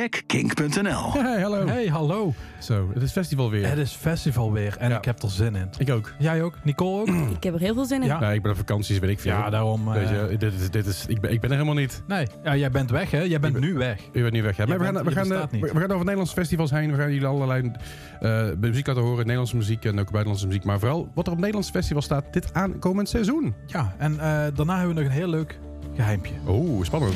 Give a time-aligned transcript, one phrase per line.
[0.00, 1.12] check kink.nl.
[1.22, 1.66] Hey, hallo.
[1.66, 2.34] Hey, hallo.
[2.60, 3.68] Zo, het is festival weer.
[3.68, 4.96] Het is festival weer en Ja.
[4.96, 5.68] ik heb er zin in.
[5.78, 6.12] Ik ook.
[6.18, 6.58] Jij ook?
[6.64, 7.08] Nicole ook?
[7.36, 8.06] Ik heb er heel veel zin in.
[8.06, 8.20] Ja.
[8.20, 9.32] Nee, ik ben op vakanties, weet ik veel.
[9.32, 9.88] Ja, daarom.
[9.88, 12.02] eh, Weet je, dit is, dit is, ik, ben, ik ben er helemaal niet.
[12.06, 13.20] Nee, ja, jij bent weg hè?
[13.20, 14.00] Jij bent nu weg.
[14.12, 14.56] U bent niet weg.
[14.56, 15.72] Ja, Je maar we, bent- gaan, we, je gaan, bestaat eh, niet.
[15.72, 16.90] we gaan over Nederlandse festivals heen.
[16.90, 17.70] We gaan jullie allerlei
[18.20, 19.18] eh, muziek laten horen.
[19.18, 20.64] Nederlandse muziek en ook buitenlandse muziek.
[20.64, 23.54] Maar vooral wat er op Nederlandse festival staat dit aankomend seizoen.
[23.66, 24.18] Ja, en eh,
[24.54, 25.58] daarna hebben we nog een heel leuk
[25.96, 26.32] geheimpje.
[26.48, 27.14] Oeh, spannend.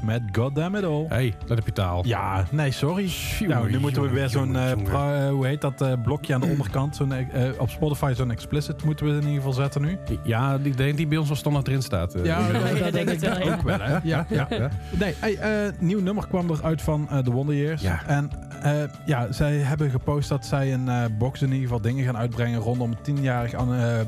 [0.00, 1.06] Met Goddamn It All.
[1.08, 2.06] hey, let op je taal.
[2.06, 3.10] Ja, nee, sorry.
[3.46, 6.40] Nou, nu moeten we weer zo'n, eh, pra- eh, hoe heet dat, eh, blokje aan
[6.40, 6.96] de onderkant.
[6.96, 7.12] Zo'n,
[7.58, 9.98] op Spotify zo'n explicit moeten we in ieder geval zetten nu.
[10.22, 12.12] Ja, die denk die bij ons wel standaard erin staat.
[12.12, 13.52] Ja, Ja, dat ik denk het wel, ja.
[13.54, 13.92] ook wel, hè?
[14.02, 14.46] Ja, ja.
[14.50, 14.68] ja.
[14.90, 17.82] Nee, hey, eh, nieuw nummer kwam er uit van eh The Wonder Years.
[17.82, 18.02] Ja.
[18.06, 18.30] En
[18.62, 22.16] eh, ja, zij hebben gepost dat zij een eh, box in ieder geval dingen gaan
[22.16, 24.06] uitbrengen rondom het tienjarig aan, eh, eh,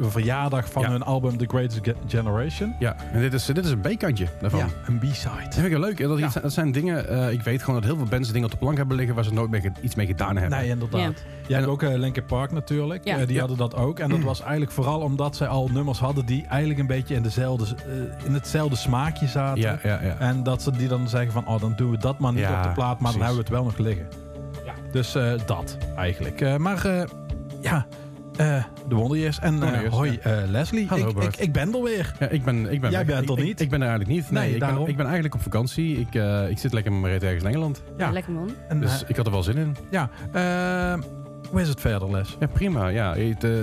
[0.00, 0.90] verjaardag van Ja.
[0.90, 2.74] hun album The Greatest Ge- Generation.
[2.78, 4.58] Ja, en dit is, dit is een B-kantje daarvan.
[4.60, 5.30] Ja, een Dat B-side.
[5.50, 5.98] vind ik heel leuk.
[5.98, 6.40] Dat, Ja.
[6.42, 8.76] dat zijn dingen, eh, ik weet gewoon dat heel veel bands dingen op de plank
[8.76, 10.58] hebben liggen waar ze nooit mee iets mee gedaan hebben.
[10.58, 11.24] Nee, inderdaad.
[11.46, 13.04] Je hebt ook uh, Linkin Park natuurlijk.
[13.04, 13.16] Ja.
[13.24, 13.38] Die Ja.
[13.40, 13.98] hadden dat ook.
[13.98, 17.22] En dat was eigenlijk vooral omdat zij al nummers hadden die eigenlijk een beetje in,
[17.22, 17.64] dezelfde,
[18.24, 19.60] in hetzelfde smaakje zaten.
[19.60, 20.16] ja, ja, ja.
[20.18, 22.56] En dat ze die dan zeggen van, oh dan doen we dat maar niet Ja,
[22.56, 24.08] op de plaat, maar dan hebben we het wel nog liggen.
[24.92, 26.40] Dus eh, dat eigenlijk.
[26.40, 27.02] Eh, maar eh,
[27.60, 27.86] ja,
[28.36, 29.38] eh, de Wonderyears.
[29.38, 32.12] En hoi eh, Leslie, Hallo, ik, ik, ik ben er weer.
[32.18, 33.16] Ja, ik ben, ik ben Jij weg.
[33.16, 33.52] bent er Ik- niet?
[33.58, 34.30] Ik, ik ben er eigenlijk niet.
[34.30, 34.88] Nee, Nee, ik, ben, daarom.
[34.88, 35.96] ik ben eigenlijk op vakantie.
[36.00, 37.82] Ik, eh, ik zit lekker met mijn reet ergens in Engeland.
[37.96, 38.10] Ja.
[38.10, 38.50] Lekker man.
[38.68, 39.76] En, Dus ik had er wel zin in.
[39.90, 40.08] ja,
[41.50, 42.36] hoe is het verder, Les?
[42.38, 42.88] Ja, prima.
[42.88, 43.60] Ja, het, eh,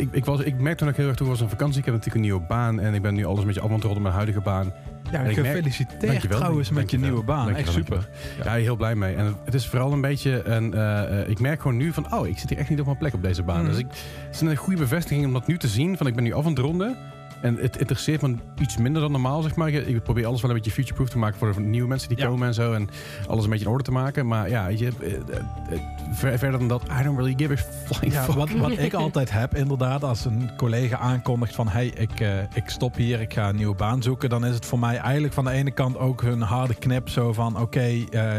[0.00, 1.78] ik, ik, was, ik merkte toen ik heel erg toen was een vakantie.
[1.78, 3.74] Ik heb natuurlijk een nieuwe baan en ik ben nu alles een beetje af aan
[3.74, 4.72] het rollen met mijn huidige baan.
[5.12, 7.54] Ja, En ik merk- gefeliciteerd Dankjewel, trouwens met je nieuwe baan.
[7.54, 8.08] Echt super.
[8.44, 9.14] Ja, heel blij mee.
[9.14, 10.74] En het, is vooral een beetje een.
[10.74, 12.98] eh, eh, ik merk gewoon nu van, oh, ik zit hier echt niet op mijn
[12.98, 13.60] plek op deze baan.
[13.62, 13.70] Mhm.
[13.70, 13.86] Dus ik,
[14.26, 15.96] het is een goede bevestiging om dat nu te zien.
[15.96, 16.96] Van, ik ben nu af aan het ronden.
[17.42, 19.68] En het interesseert me iets minder dan normaal, zeg maar.
[19.70, 22.26] Ik, probeer alles wel een beetje future-proof te maken voor de nieuwe mensen die Ja.
[22.26, 22.72] komen en zo.
[22.72, 22.88] En
[23.28, 24.26] alles een beetje in orde te maken.
[24.26, 25.18] Maar ja, je, eh, eh,
[25.70, 25.80] eh,
[26.12, 27.56] ver- verder dan dat, I don't really give a
[27.94, 28.34] flying Ja, fuck.
[28.34, 32.10] wat, wat ik altijd heb, inderdaad, als een collega aankondigt van hey, ik,
[32.54, 35.34] ik stop hier, ik ga een nieuwe baan zoeken, dan is het voor mij eigenlijk
[35.34, 37.08] van de ene kant ook een harde knip.
[37.08, 37.86] Zo van oké,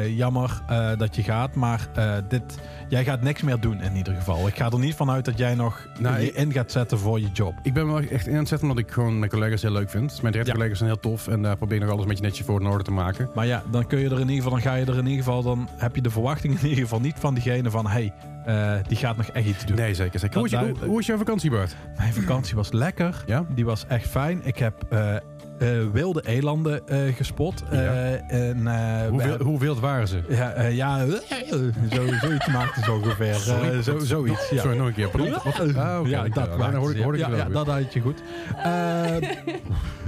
[0.07, 0.61] jammer
[0.97, 1.87] dat je gaat, maar
[2.27, 2.57] dit,
[2.89, 4.47] jij gaat niks meer doen in ieder geval.
[4.47, 7.29] Ik ga er niet vanuit dat jij nog Nou, je in gaat zetten voor je
[7.33, 7.53] job.
[7.63, 9.89] Ik ben wel echt in aan het zetten omdat ik gewoon mijn collega's heel leuk
[9.89, 10.21] vind.
[10.21, 10.57] Mijn directe Ja.
[10.57, 12.68] collega's zijn heel tof en daar probeer ik nog alles een beetje netjes voor in
[12.68, 13.30] orde te maken.
[13.36, 15.24] Maar ja, dan kun je er in ieder geval, dan ga je er in ieder
[15.24, 18.13] geval, dan heb je de verwachting in ieder geval niet van diegene van hey,
[18.45, 19.75] eh, die gaat nog echt iets doen.
[19.75, 20.19] Nee, zeker.
[20.19, 20.39] zeker.
[20.39, 21.75] Hoe, was je, hoe, jouw vakantie, Bart?
[21.97, 23.24] Mijn vakantie was lekker.
[23.25, 23.45] Ja?
[23.50, 24.41] Die was echt fijn.
[24.44, 25.15] Ik heb eh,
[25.91, 27.63] wilde elanden eh, gespot.
[27.71, 27.77] Ja.
[27.77, 28.73] Eh, en, eh,
[29.07, 30.21] Hoe, we wil- hebben- hoe wild waren ze?
[30.29, 31.06] ja, eh, ja
[31.91, 33.33] zo, zoiets maakte ze ongeveer.
[33.35, 33.69] Sorry?
[33.69, 34.61] Eh, zo, zoiets, ja.
[34.61, 35.09] Sorry, nog een keer.
[35.09, 35.31] Pardon?
[35.31, 35.75] Wat?
[35.75, 36.09] Ah, oké.
[36.09, 38.21] ja, Ik- dat dan maakte hoor ik, hoor ik ja, ja, dat had je goed.
[38.63, 39.15] Eh,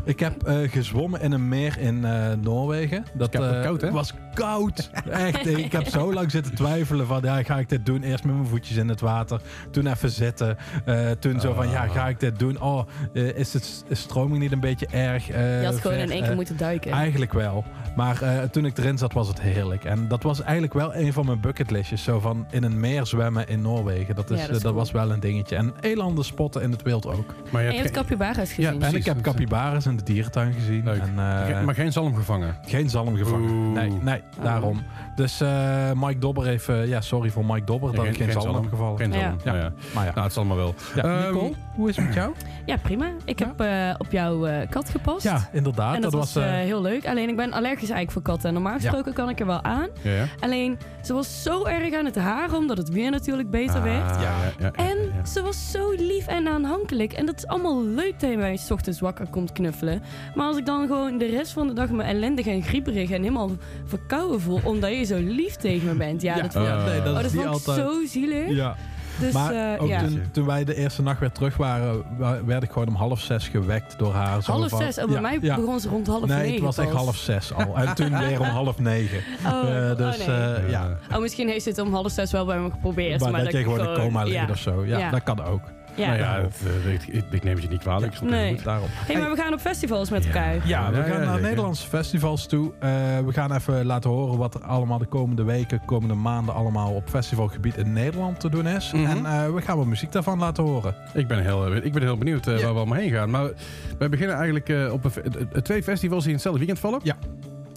[0.03, 3.06] ik heb eh, gezwommen in een meer in eh, Noorwegen.
[3.13, 3.92] Dat Koud- eh, koud, hè?
[3.92, 4.89] was koud.
[5.09, 8.03] Echt, ik heb zo lang zitten twijfelen van, ja, ga ik dit doen?
[8.03, 9.42] Eerst met mijn voetjes in het water.
[9.71, 10.57] Toen even zitten.
[10.86, 12.62] Eh, toen zo van, ja, ga ik dit doen?
[12.62, 15.30] Oh, eh, is, het, is stroming niet een beetje erg?
[15.41, 16.05] Eh, Je had gewoon ver?
[16.05, 16.91] in één keer Eh, moeten duiken.
[16.91, 17.63] Eigenlijk wel.
[17.95, 19.83] Maar eh, toen ik erin zat, was het heerlijk.
[19.83, 22.03] En dat was eigenlijk wel een van mijn bucketlistjes.
[22.03, 24.15] Zo van in een meer zwemmen in Noorwegen.
[24.15, 24.83] Dat, is, Ja, dat is dat cool.
[24.83, 25.55] was wel een dingetje.
[25.55, 27.33] En elanden spotten in het wild ook.
[27.49, 28.79] Maar je en je hebt geen- capybara's gezien.
[28.79, 30.83] Ja, en ik heb capybaras in de dierentuin gezien.
[30.83, 31.01] Leuk.
[31.01, 32.55] En, eh, ge- maar geen zalm gevangen.
[32.65, 33.49] geen zalm gevangen.
[33.51, 33.73] Oeh.
[33.73, 34.43] Nee, nee Oh.
[34.43, 34.81] daarom.
[35.15, 36.65] Dus eh, Mike Dobber heeft...
[36.85, 38.97] ja, sorry voor Mike Dobber dat ik geen zalm heb gevallen.
[38.97, 39.23] Geen zalm.
[39.43, 39.53] Ja.
[39.53, 39.59] Ja.
[39.59, 39.71] Ja.
[39.93, 40.11] Maar ja.
[40.11, 40.75] Nou, het zal maar wel.
[40.95, 41.03] ja.
[41.03, 42.33] Ehm, Nicole, hoe is het met jou?
[42.65, 43.05] Ja, prima.
[43.25, 43.45] Ik Ja?
[43.57, 45.23] heb eh, op jouw eh, kat gepast.
[45.31, 45.95] Ja, inderdaad.
[45.95, 47.07] En dat, was, eh, eh, heel leuk.
[47.07, 48.48] Alleen ik ben allergisch eigenlijk voor katten.
[48.48, 49.88] En normaal gesproken kan ik er wel aan.
[50.01, 50.25] Ja.
[50.39, 54.10] Alleen, ze was zo erg aan het haren, omdat het weer natuurlijk beter Ah, werd.
[54.10, 54.22] Ja.
[54.22, 54.98] ja, ja, En
[55.28, 57.13] ze was zo lief en aanhankelijk.
[57.13, 60.01] En dat is allemaal leuk dat je mij 's ochtends wakker komt knuffelen.
[60.36, 63.22] Maar als ik dan gewoon de rest van de dag me ellendig en grieperig en
[63.22, 63.50] helemaal
[63.86, 64.60] verkouden voel...
[64.63, 66.22] omdat je zo lief tegen me bent.
[66.22, 67.77] Ja, Ja, dat, nee, oh, is dat niet vond ik altijd...
[67.77, 68.50] zo zielig.
[68.50, 68.75] Ja,
[69.21, 70.00] Dus maar ook ja.
[70.00, 73.19] toen, toen wij de eerste nacht weer terug waren, wa- werd ik gewoon om half
[73.21, 74.39] zes gewekt door haar.
[74.45, 74.97] Half van- zes.
[75.00, 75.56] Oh, bij Ja, mij ja.
[75.56, 76.97] begon ze rond half Nee, negen het was echt pas.
[77.03, 77.75] half zes al.
[77.77, 79.19] En toen weer om half negen.
[79.45, 80.38] Oh, Eh, dus oh, nee.
[80.56, 80.97] eh, ja.
[81.13, 83.19] Oh, misschien heeft ze het om half zes wel bij me geprobeerd.
[83.21, 84.85] Maar, Maar, dat je gewoon in coma ligt of zo.
[84.85, 85.09] Ja.
[85.09, 85.62] dat kan ook.
[85.95, 86.07] Ja.
[86.07, 86.93] Nou ja, het, eh,
[87.31, 88.21] ik, neem het je niet kwalijk.
[88.21, 88.53] Nee.
[88.55, 88.63] goed.
[88.63, 88.88] Daarom.
[88.91, 90.53] Hey, maar we gaan op festivals met elkaar.
[90.53, 91.41] Ja, we Ja, gaan ja, naar zeker.
[91.41, 92.71] Nederlandse festivals toe.
[92.79, 92.89] Eh,
[93.25, 97.09] we gaan even laten horen wat er allemaal de komende weken, komende maanden allemaal op
[97.09, 98.91] festivalgebied in Nederland te doen is.
[98.91, 99.05] Mhm.
[99.05, 100.95] En eh, we gaan wat muziek daarvan laten horen.
[101.13, 102.51] Ik ben heel, ik ben heel benieuwd Ja.
[102.51, 103.29] waar we allemaal heen gaan.
[103.29, 103.49] Maar
[103.97, 106.99] wij beginnen eigenlijk eh, op een, twee festivals die in hetzelfde weekend vallen.
[107.03, 107.15] Ja.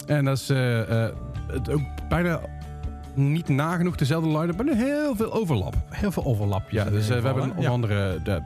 [0.07, 1.13] En dat is eh, eh,
[1.47, 2.41] het ook bijna
[3.17, 5.75] niet nagenoeg dezelfde line-up, maar heel veel overlap.
[5.91, 6.83] Heel veel overlapjes.
[6.83, 8.23] Ja, dus eh, we hebben onder andere...
[8.23, 8.43] De,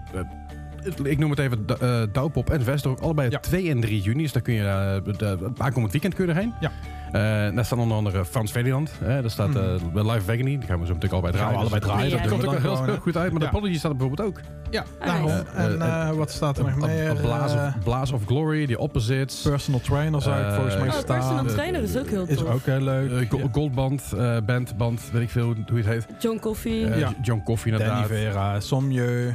[1.02, 2.98] ik noem het even eh, Douwpop en Vestor.
[3.00, 3.38] Allebei Ja.
[3.38, 4.22] 2 en 3 juni.
[4.22, 4.62] Dus daar kun je
[5.06, 6.54] uh, de, aankomend weekend kun je erheen.
[6.60, 6.70] Ja.
[7.12, 8.92] Eh, daar staan onder andere Frans Ferdinand.
[9.04, 9.62] Hè, daar staat eh
[9.94, 10.58] Live Vegany.
[10.58, 11.42] Die gaan we zo meteen allebei Mhm.
[11.42, 11.52] Gaan draaien.
[11.52, 12.10] we allebei Dus draaien.
[12.10, 13.32] Ja, Dat komt ook heel, goed uit.
[13.32, 13.48] Maar Ja.
[13.50, 14.40] de Apology staat er bijvoorbeeld ook.
[14.70, 15.30] Ja, Ah, daarom.
[15.54, 17.14] En wat staat er nog meer?
[17.14, 19.40] Blaze, Eh, of, Blaze of Glory, The Opposites.
[19.42, 21.18] personal trainer zou ik volgens mij Oh, staan.
[21.18, 22.48] personal trainer is ook heel Is tof.
[22.52, 23.26] ook heel leuk.
[23.30, 26.06] Go- Goldband, eh, band, band, weet ik veel hoe het heet.
[26.18, 26.96] John Coffee.
[26.96, 27.12] Ja.
[27.22, 28.06] John Coffee Danny inderdaad.
[28.18, 29.32] Vera, Somjeu.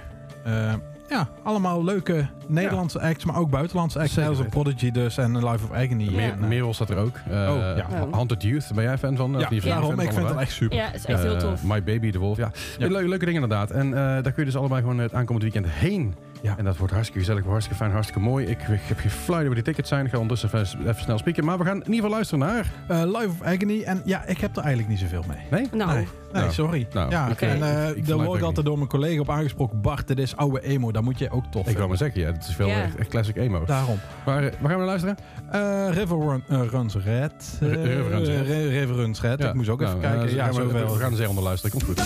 [1.13, 4.13] Eh, ja, allemaal leuke Nederlandse acts, maar ook buitenlandse acts.
[4.13, 4.61] Zeker Als een weten.
[4.61, 6.03] Prodigy dus en Life of Agony.
[6.03, 6.11] Ja.
[6.11, 7.15] Meer, Merel staat er ook.
[7.29, 7.85] Eh Oh, ja.
[8.11, 9.31] Haunted Youth, ben jij fan van?
[9.31, 9.91] Ja, Of die- daarom.
[9.93, 10.39] Ik vind het allebei?
[10.45, 10.77] echt super.
[10.77, 11.63] Ja, is echt heel Eh, tof.
[11.63, 12.37] My Baby, The Wolf.
[12.37, 12.87] Ja, Ja.
[12.87, 13.71] Le- leuke dingen inderdaad.
[13.71, 16.15] En eh, daar kun je dus allebei gewoon het aankomende weekend heen.
[16.43, 16.57] Ja.
[16.57, 18.45] En dat wordt hartstikke gezellig, hartstikke fijn, hartstikke mooi.
[18.45, 20.05] Ik, ik heb geen flauw idee waar die tickets zijn.
[20.05, 21.45] Ik ga ondertussen even, even snel spieken.
[21.45, 22.71] Maar we gaan in ieder geval luisteren naar...
[22.87, 23.81] Eh, Life of Agony.
[23.83, 25.37] En ja, ik heb er eigenlijk niet zoveel mee.
[25.51, 25.69] Nee?
[25.73, 25.97] Nou, Nee,
[26.31, 26.87] nee Nou, sorry.
[26.93, 27.45] nou, ja, oké.
[27.45, 29.81] en eh, Ik- ik daar word ik altijd door mijn collega op aangesproken.
[29.81, 30.91] Bart, dit is oude emo.
[30.91, 31.87] Daar moet je ook tof Ik wou vinden.
[31.87, 32.81] maar zeggen, ja, het is veel Ja.
[32.83, 33.65] echt, echt classic emo.
[33.65, 33.99] Daarom.
[34.25, 35.17] Maar eh, waar gaan we naar luisteren?
[35.51, 37.57] Eh, River Run, Runs Red.
[37.61, 38.45] Eh, R- River Runs Red.
[38.47, 39.39] Re- River Runs Red.
[39.39, 39.47] Ja.
[39.47, 40.35] Ik moest ook even Nou, kijken.
[40.35, 41.71] ja, gaan we- we gaan er zeer onder luisteren.
[41.71, 42.03] Komt goed.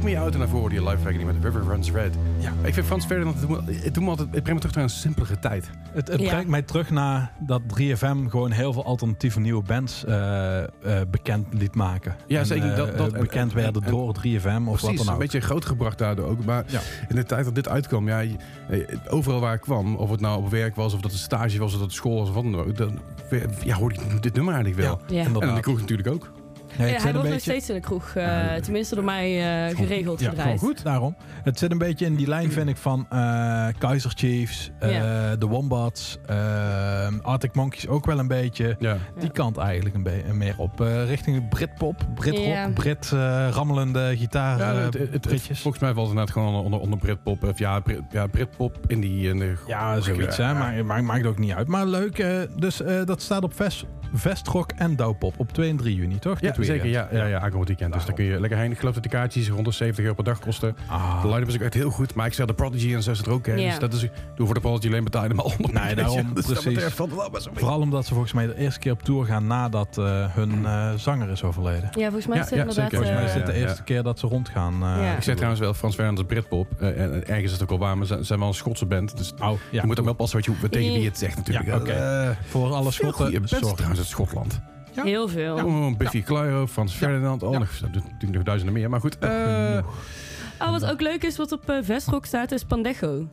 [0.00, 2.14] Take Me Out naar voren, die live versie met River Runs Red.
[2.38, 2.52] Ja.
[2.62, 4.74] Ik vind Frans Ferdinand, het doet me- het doet me altijd, het brengt me terug
[4.74, 5.70] naar een simpelere tijd.
[5.92, 6.28] Het, het Ja.
[6.28, 10.66] brengt mij terug naar dat 3FM gewoon heel veel alternatieve nieuwe bands eh, eh,
[11.10, 12.16] bekend liet maken.
[12.26, 12.76] Ja, En, zeker.
[12.76, 15.18] Dat- dat- eh, bekend en- werden en- door 3FM of Precies, wat dan een ook.
[15.18, 16.44] beetje groot gebracht daardoor ook.
[16.44, 16.80] Maar Ja.
[17.08, 18.22] in de tijd dat dit uitkwam, ja,
[19.08, 21.66] overal waar ik kwam, of het nou op werk was, of dat het stage was,
[21.72, 22.98] of dat het school was, of wat dan ook, dan
[23.64, 25.00] ja, hoorde ik dit nummer eigenlijk wel.
[25.06, 25.24] Ja.
[25.24, 26.30] En in de kroeg natuurlijk ook.
[26.80, 28.14] Nee, Ja, het hij zit een wordt nog beetje- steeds in de kroeg.
[28.14, 29.28] eh, tenminste door mij
[29.68, 30.58] eh, geregeld Ja, gedraaid.
[30.58, 30.84] gewoon goed.
[30.84, 31.16] Daarom.
[31.42, 34.90] Het zit een beetje in die lijn, vind ik, van eh Kaiser Chiefs, eh,
[35.38, 36.18] de Wombats,
[37.22, 38.76] Arctic Monkeys ook wel een beetje.
[38.78, 38.96] Ja.
[39.18, 40.80] Die kant eigenlijk een beetje meer op.
[40.80, 42.74] eh, richting Britpop, Britrock.
[42.74, 44.58] Brit eh, rammelende gitaar.
[44.58, 45.60] Ja, het, het, het- Britjes.
[45.60, 47.42] volgens mij valt het net gewoon onder, onder Britpop.
[47.44, 49.28] Of ja, Brit, ja, Britpop in die...
[49.28, 50.54] In de, Ja, zoiets, hè.
[50.54, 51.66] Maar maakt, maakt ook niet uit.
[51.68, 52.18] Maar leuk.
[52.18, 53.84] eh, dus eh, dat staat op Vest,
[54.14, 56.40] Vestrock en Douwpop op 2 en 3 juni, toch?
[56.40, 56.86] Ja, zeker.
[56.88, 57.92] Ja, ja, ja, aankomend weekend.
[57.92, 58.70] Dus dan kun je lekker heen.
[58.70, 60.76] Ik geloof dat de kaartjes rond de 70 euro per dag kosten.
[60.86, 61.22] Ah.
[61.22, 62.14] De line-up is ook echt heel goed.
[62.14, 63.46] Maar ik zeg de Prodigy en zo zit er ook.
[63.46, 63.54] Ja.
[63.54, 64.00] Dus dat is,
[64.36, 65.72] doe voor de Prodigy alleen betaal je al onder.
[65.82, 66.64] Nee, daarom, Dus dat precies.
[66.74, 66.96] betreft.
[67.52, 70.92] Vooral omdat ze volgens mij de eerste keer op tour gaan nadat eh, hun eh,
[70.96, 71.90] zanger is overleden.
[71.94, 72.90] Ja, volgens mij Ja, is het ja, inderdaad...
[72.90, 73.06] zeker.
[73.06, 74.72] Volgens mij is dit de ja, eerste keer dat ze rondgaan.
[74.72, 75.16] eh, Ja.
[75.16, 76.80] Ik zeg trouwens wel, Frans Ferdinand is Britpop.
[76.80, 79.16] En en ergens is het ook al waar, maar ze zijn wel een Schotse band.
[79.16, 79.80] Dus Oh, ja.
[79.80, 82.36] je moet ook wel passen wat je, tegen wie je het zegt natuurlijk.
[82.48, 83.48] Voor alle Schotten.
[83.48, 83.99] sorry.
[84.00, 84.60] Uit Schotland.
[84.92, 85.02] Ja.
[85.02, 85.54] Heel veel.
[85.54, 87.42] Oh, Biffy Clyro, Frans Ferdinand.
[87.42, 87.58] Oh, Ja.
[87.58, 88.90] nog, natuurlijk nog duizenden meer.
[88.90, 89.78] Maar goed, eh
[90.62, 93.28] Oh, wat ook leuk is, wat op eh, Vestrock staat, is Pandejo.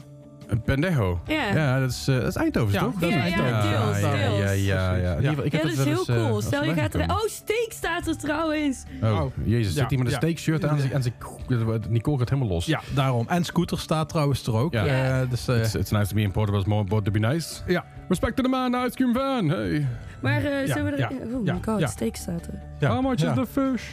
[0.66, 1.20] Pendejo.
[1.28, 1.54] Ja.
[1.54, 2.94] Ja, dat is, eh, dat is Eindhoven, Ja, toch?
[2.94, 4.62] dat is Ja, ja, deels, ja, ja, deels.
[4.64, 5.16] ja, ja.
[5.16, 6.42] In geval, ik Ja, heb dat is heel eens, eh, cool.
[6.42, 7.02] Stel je gaat er...
[7.10, 8.84] Oh, Steak staat er trouwens.
[9.04, 9.32] Oh, Oh.
[9.44, 9.74] jezus.
[9.74, 10.18] Ja, Zit hij met een ja.
[10.18, 11.14] steak shirt aan en zijn
[11.90, 12.66] Nicole gaat helemaal los.
[12.66, 13.26] Ja, daarom.
[13.28, 14.74] En Scooter staat trouwens er ook.
[14.74, 14.86] Ja.
[14.86, 17.62] Eh, dus, It's, it's nice to be imported, but it's more important to be nice.
[17.68, 17.86] Ja.
[18.08, 19.50] Respect to the man, ice cream van.
[19.50, 19.88] Hey.
[20.22, 20.98] Maar eh Ja, zullen we...
[20.98, 21.88] ja, er- Oh ja, my god, ja.
[21.88, 22.54] steak staat er.
[22.80, 23.30] ja, How much ja.
[23.30, 23.84] is the fish?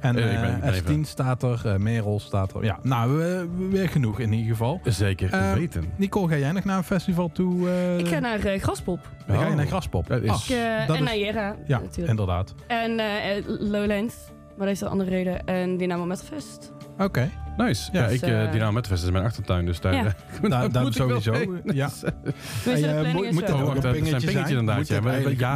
[0.00, 2.64] En Eh, ik ben- ik ben eh, even- S10 staat er, eh, Merel staat er.
[2.64, 4.80] Ja, nou, eh, weer genoeg in ieder geval.
[4.84, 5.84] Zeker Eh, weten.
[5.96, 7.68] Nicole, ga jij nog naar een festival toe?
[7.68, 9.00] eh, Ik ga naar eh, Graspop.
[9.26, 9.56] dan ga je Oh.
[9.56, 10.06] naar Graspop.
[10.06, 12.08] Dat is- Ah, Ik, eh, dat en is- naar Jera, ja, natuurlijk.
[12.10, 12.54] inderdaad.
[12.66, 14.14] En eh, eh, Lowlands.
[14.56, 15.44] Maar dat is de andere reden.
[15.46, 16.72] En Dynamo Metalfest.
[16.98, 17.88] Oké, Nice.
[17.92, 20.04] Ja, ik, dus, eh eh, Dynamo Metfest is mijn achtertuin, dus daar, Ja.
[20.04, 20.12] eh,
[20.50, 21.56] daar, daar moet ik wel sowieso.
[21.64, 21.88] Ja.
[22.64, 24.48] Dus eh, planning moet- is moet Oh, ook wacht, een dat een pingetje pingetje zijn?
[24.48, 24.76] inderdaad.
[24.76, 24.94] Moet Ja,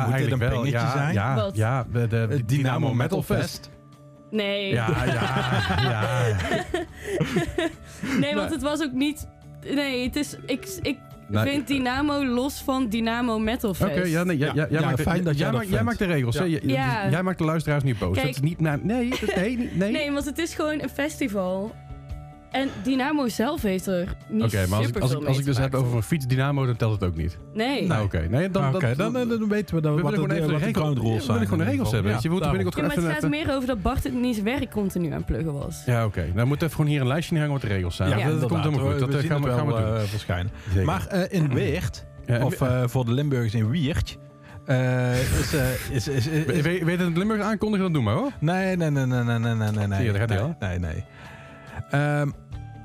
[0.06, 0.48] eigenlijk- een wel.
[0.50, 1.12] pingetje Ja, zijn?
[1.14, 3.70] ja, ja, de, Dynamo Metal Fest.
[4.32, 4.72] Nee.
[4.72, 5.12] Ja, ja,
[5.80, 6.36] ja.
[8.20, 9.26] nee, want het was ook niet...
[9.74, 10.36] Nee, het is...
[10.46, 11.44] Ik, ik Nee.
[11.52, 13.90] vind Dynamo los van Dynamo Metal Fest.
[13.98, 15.98] Oké, ja, nee, jij, Ja, jij, ja, maakt, de- fijn dat jij maakt, jij maakt
[15.98, 16.38] de regels.
[16.38, 16.44] hè?
[16.44, 16.58] Ja.
[16.62, 17.10] Ja.
[17.10, 18.14] Jij maakt de luisteraars niet boos.
[18.14, 18.26] Kijk.
[18.26, 18.60] dat is niet...
[18.60, 19.90] Nou, nee, nee, niet- nee.
[19.92, 21.74] Nee, want het is gewoon een festival.
[22.52, 25.36] En Dynamo zelf heeft er niet Oké, maar als ik, superveel als, ik, mee als
[25.38, 25.86] ik te dus heb maken.
[25.86, 27.38] over een fiets dynamo, dan telt het ook niet.
[27.54, 27.86] Nee.
[27.86, 28.26] Nou, oké.
[28.30, 30.34] Nee, dan, Ah, Oké, dan, dan, dan, dan weten we dat, we wat, willen de,
[30.34, 32.12] gewoon even de de regels, ground rules we willen gewoon de regels hebben.
[32.12, 32.28] weet je.
[32.28, 32.72] We moeten daarom.
[32.72, 33.38] binnenkort Ja, maar gewoon het even...
[33.38, 35.82] gaat meer over dat Bart het niet zijn werk continu aan het pluggen was.
[35.86, 36.32] Ja, oké.
[36.34, 38.08] Dan moet even gewoon hier een lijstje neerhangen wat de regels zijn.
[38.18, 38.94] Ja, dat, dat komt helemaal goed.
[39.00, 39.94] We Dat eh, gaan we, gaan we wel, doen.
[39.96, 40.52] eh, verschijnen.
[40.68, 40.84] Zeker.
[40.84, 44.18] Maar eh, in Weert, Ja, of eh, voor de Limburgers in Wiert,
[44.66, 47.84] eh, is, eh, is, is, is, we- is- we- Weet je het Limburg aankondigen?
[47.84, 48.30] Dan doen maar hoor.
[48.40, 49.96] Nee, nee, nee, nee, nee, nee, nee, nee.
[49.96, 51.04] Zie je, daar gaat hij nee, nee, nee.
[51.90, 52.30] Ehm,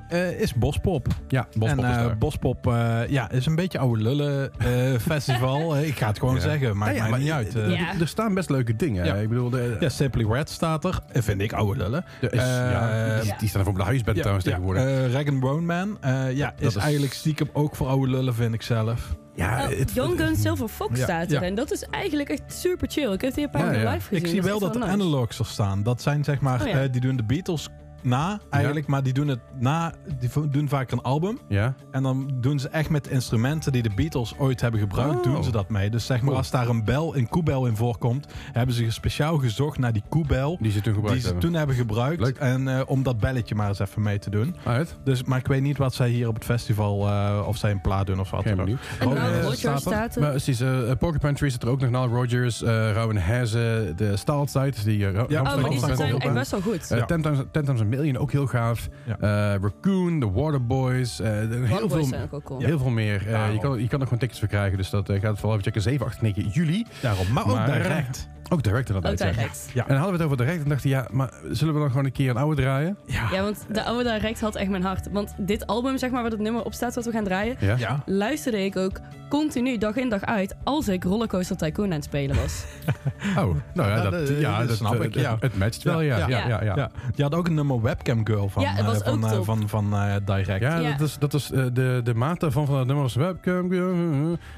[0.08, 1.06] eh, is Bospop.
[1.28, 2.18] Ja, Bospop en is eh, daar.
[2.18, 5.78] Bospop eh, ja, is een beetje oude lullen eh, festival.
[5.78, 6.40] Ik ga het gewoon Ja.
[6.40, 7.52] zeggen, maakt Ja, ja, mij maar niet uit.
[7.52, 8.00] Ja.
[8.00, 9.04] Er staan best leuke dingen.
[9.04, 9.14] Ja.
[9.14, 11.00] Ik bedoel, de, Ja, Simply Red staat er.
[11.12, 12.04] Vind ik oude lullen.
[12.20, 14.82] is, Eh, die, die staan er voor op de huisbed trouwens tegenwoordig.
[14.84, 15.96] Eh, Rag and Bone Man.
[16.00, 19.14] eh, ja, is, is- eigenlijk stiekem ook voor oude lullen, vind ik zelf.
[19.34, 21.32] ja, Oh, het- Young Gun Silver Fox Ja, staat er.
[21.32, 21.42] ja.
[21.42, 23.12] En dat is eigenlijk echt super chill.
[23.12, 23.92] Ik heb die een paar keer ja.
[23.92, 24.24] live gezien.
[24.24, 24.90] Ik zie wel dat de nice.
[24.90, 25.82] analogs er staan.
[25.82, 26.86] Dat zijn zeg maar, Oh, ja.
[26.86, 27.68] die doen de Beatles
[28.02, 31.38] na eigenlijk, maar die doen het na, die doen vaak een album.
[31.48, 31.74] ja.
[31.90, 35.22] En dan doen ze echt met instrumenten die de Beatles ooit hebben gebruikt, Oh.
[35.32, 35.90] doen ze dat mee.
[35.90, 39.78] Dus zeg maar, als daar een bel, een koebel in voorkomt, hebben ze speciaal gezocht
[39.78, 41.44] naar die koebel Die ze toen gebruikt die ze hebben.
[41.50, 42.20] toen hebben gebruikt.
[42.20, 42.36] Leuk.
[42.36, 44.56] En eh, om dat belletje maar eens even mee te doen.
[44.64, 44.96] Uit.
[45.04, 47.80] Dus, maar ik weet niet wat zij hier op het festival, eh, of zij een
[47.80, 48.64] plaat doen of wat Geen dan ook.
[48.66, 48.86] benieuwd.
[49.00, 50.14] En Nile eh, Rodgers staat er?
[50.14, 50.20] er.
[50.20, 50.62] Maar precies,
[50.98, 51.90] Porcupine Tree zit er ook nog.
[51.90, 54.72] Nile Rodgers, uh, Rauwen Heze, de Staalside.
[54.84, 56.90] Die, uh, Ja, Oh, maar die zijn echt best wel goed.
[56.92, 57.04] Uh, Ja.
[57.04, 58.88] Ten, Times, Ten Times Million, ook heel gaaf.
[59.06, 59.18] Ja.
[59.54, 61.20] Eh, Raccoon, The Waterboys.
[61.20, 62.60] eh, de- heel, Waterboys veel, zijn ook wel cool.
[62.60, 63.26] heel veel meer.
[63.28, 64.76] Eh, je, kan, je kan er gewoon tickets voor krijgen.
[64.76, 65.82] Dus dat eh, gaat vooral even checken.
[65.82, 66.86] 7, 8, 9 juli.
[67.02, 68.28] Daarom, maar ook Maar- direct.
[68.50, 69.18] Ook direct Ook inderdaad.
[69.28, 69.32] ja.
[69.34, 69.70] direct.
[69.74, 69.82] Ja.
[69.82, 70.62] En dan hadden we het over direct.
[70.62, 72.96] En dachten ja, maar zullen we dan gewoon een keer een oude draaien?
[73.06, 73.28] Ja.
[73.32, 75.08] Ja, want de oude direct had echt mijn hart.
[75.12, 77.76] Want dit album, zeg maar, waar het nummer op staat wat we gaan draaien, Ja.
[77.76, 78.02] Ja.
[78.06, 82.36] luisterde ik ook continu dag in dag uit als ik Rollercoaster Tycoon aan het spelen
[82.36, 82.64] was.
[83.36, 85.36] Oh, nou ja, Ja, dat, ja, dat dat snap ik, het- ja.
[85.40, 86.16] Het matcht wel, ja.
[86.18, 86.62] Ja, ja, ja.
[86.62, 86.76] ja.
[86.76, 86.90] Ja.
[87.14, 89.36] Die had ook een nummer Webcam Girl van, Ja, het was eh, van, ook eh,
[89.36, 89.44] top.
[89.44, 90.60] van, van eh, Direct.
[90.60, 90.90] Ja, Ja.
[90.96, 93.94] dat is, dat is de, de maat daarvan van het nummer was Webcam Girl.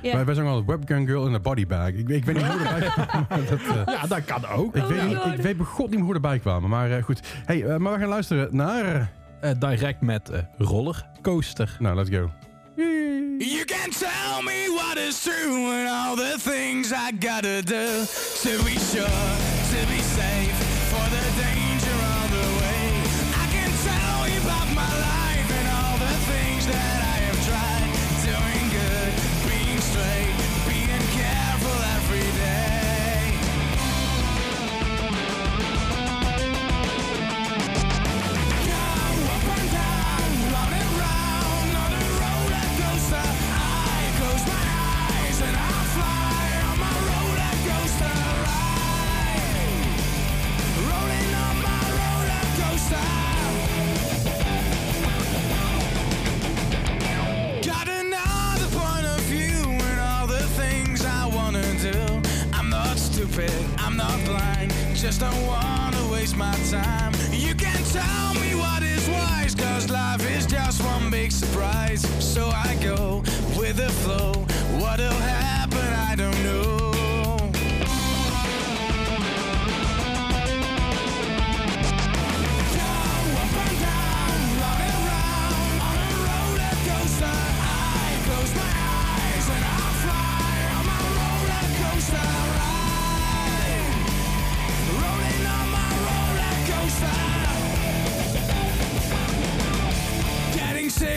[0.02, 0.14] Ja.
[0.14, 1.88] Wij, wij zijn wel Webcam Girl in a body bag.
[1.88, 2.58] Ik, ik weet niet hoe
[3.28, 4.76] dat ja, dat kan ook.
[4.76, 6.70] Ik, weet, ik weet begot niet meer hoe we erbij kwamen.
[6.70, 7.20] Maar eh, goed.
[7.44, 9.10] Hey, eh, maar we gaan luisteren naar...
[9.40, 11.76] eh, eh direct met eh, rollercoaster.
[11.78, 12.30] nou, let's go.
[13.38, 18.04] You can tell me what is true and all the things I gotta do
[18.42, 19.06] to be sure,
[19.70, 20.09] to be
[65.10, 67.12] just don't wanna waste my time.
[67.32, 72.02] You can tell me what is wise, cause life is just one big surprise.
[72.24, 73.24] So I go
[73.58, 74.34] with the flow,
[74.78, 75.39] what'll happen?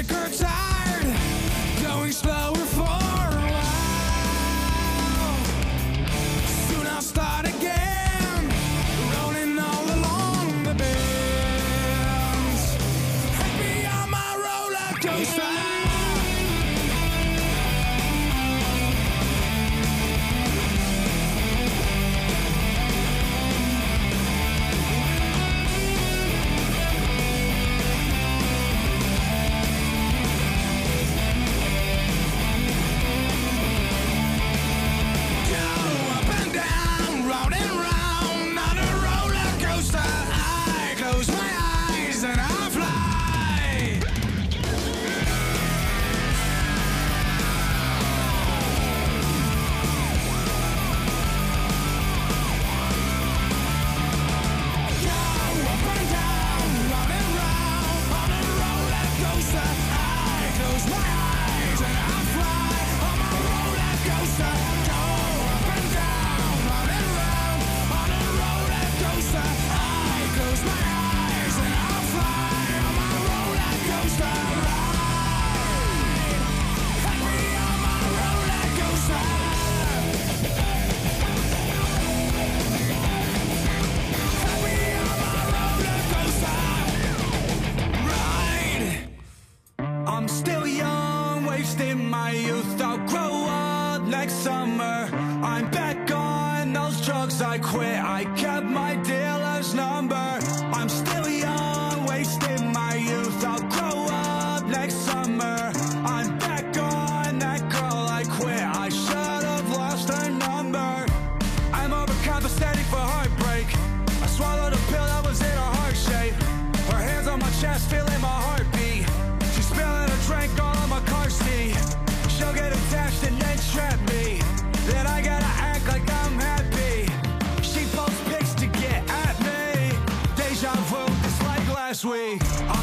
[0.08, 0.63] Kirk's out.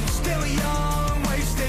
[0.01, 1.60] I'm still young, wasting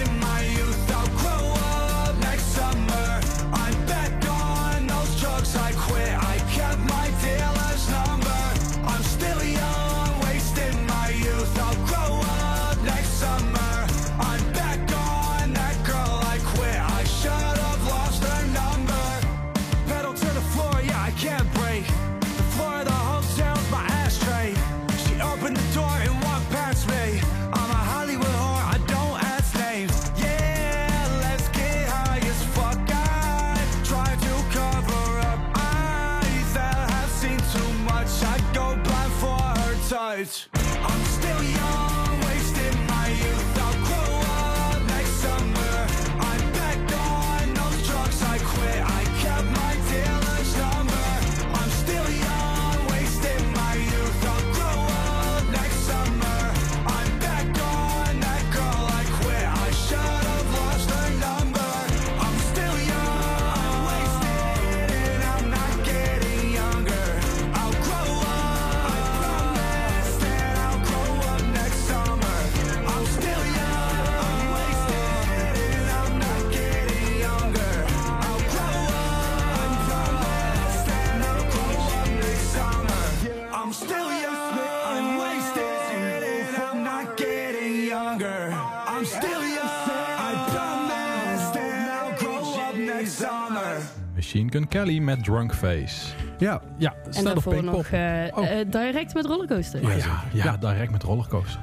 [94.34, 96.06] Machine Gun Kelly met Drunk Face.
[96.38, 98.52] Ja, Ja, En daarvoor nog eh, Oh.
[98.60, 99.82] eh, direct met rollercoaster.
[99.82, 101.60] Ja, ja, ja, direct met rollercoaster.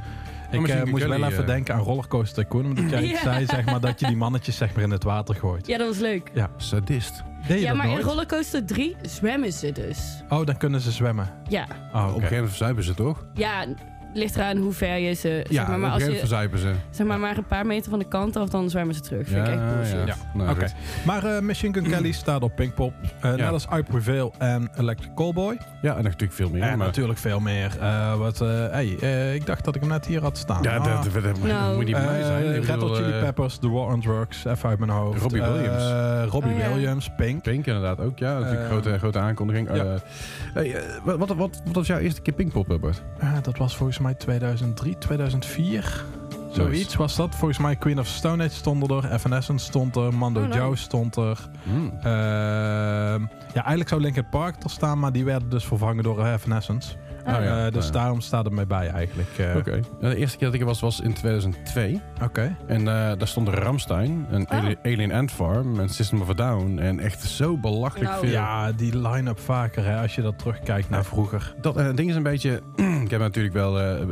[0.50, 2.64] Ik Machine eh, moest wel even denken aan Rollercoaster Tycoon.
[2.64, 3.18] Omdat jij Ja.
[3.22, 5.66] zei zeg maar, dat je die mannetjes zeg maar, in het water gooit.
[5.66, 6.30] Ja, dat was leuk.
[6.56, 7.22] sadist.
[7.46, 8.00] Deed je Ja, dat maar in?
[8.00, 10.22] Rollercoaster 3 zwemmen ze dus.
[10.28, 11.30] Oh, dan kunnen ze zwemmen.
[11.48, 12.04] Ja, Oh, Op oké.
[12.04, 13.26] een gegeven moment verzuipen ze toch?
[13.34, 13.64] ja
[14.14, 15.28] ligt eraan hoe ver je ze...
[15.28, 16.72] Ja, zeg maar, maar als je verzuipen ze.
[16.90, 19.28] zeg maar, maar een paar meter van de kant af, dan zwemmen ze terug.
[19.28, 20.06] Vind ik echt bullshit.
[20.06, 20.14] Ja.
[20.34, 20.66] Nou, Oké.
[21.06, 22.92] Maar eh, Machine Gun Kelly staat op Pinkpop.
[23.20, 25.58] Eh Net als I Prevail en Electric Callboy.
[25.82, 26.62] Ja, en natuurlijk veel meer.
[26.62, 27.76] en maar- natuurlijk veel meer.
[27.80, 30.62] Eh, wat, eh, hey, eh, ik dacht dat ik hem net hier had staan.
[30.62, 30.84] Ja, Ah.
[30.84, 31.84] dat, dat, dat moet Nou.
[31.84, 32.44] niet bij mij zijn.
[32.46, 35.20] Ik Red Hot bedoel, Chili Peppers, The War on Drugs, even uit mijn hoofd.
[35.22, 35.82] Robbie Eh, Williams.
[36.32, 36.72] Robbie Oh.
[36.72, 37.42] Williams, Pink.
[37.42, 38.32] Pink inderdaad ook, ja.
[38.32, 39.68] Natuurlijk Eh, grote, grote aankondiging.
[39.74, 39.84] ja.
[39.84, 39.94] Eh,
[40.54, 43.02] hey, wat, wat, wat, wat was jouw eerste keer Pinkpop, Bart?
[43.18, 46.04] Eh, dat was volgens mij 2003, 2004.
[46.52, 46.98] Zoiets Nice.
[46.98, 47.34] was dat.
[47.34, 49.12] Volgens mij Queen of Stone Age stond er.
[49.12, 50.14] Evanescence stond er.
[50.14, 50.54] Mando Oh.
[50.54, 51.48] Joe stond er.
[52.02, 53.22] Ehm,
[53.54, 56.94] ja, eigenlijk zou Linkin Park er staan, maar die werden dus vervangen door Evanescence.
[57.28, 57.66] Oh, Oh, ja.
[57.66, 57.92] Eh, dus Ja.
[57.92, 59.28] daarom staat het mij bij eigenlijk.
[59.38, 59.56] eh.
[59.56, 59.80] Oké.
[60.00, 62.00] De eerste keer dat ik er was, was in 2002.
[62.22, 62.56] Oké.
[62.66, 62.84] En eh,
[63.18, 64.56] daar stond Ramstein, een Oh.
[64.58, 66.78] Ali- Alien Ant Farm en System of a Down.
[66.78, 68.20] En echt zo belachelijk Nou.
[68.20, 68.30] veel.
[68.34, 71.54] Ja, die line-up vaker hè, als je dat terugkijkt naar vroeger.
[71.60, 72.60] Dat eh, het ding is een beetje...
[73.04, 73.80] ik heb natuurlijk wel...
[73.80, 74.06] eh,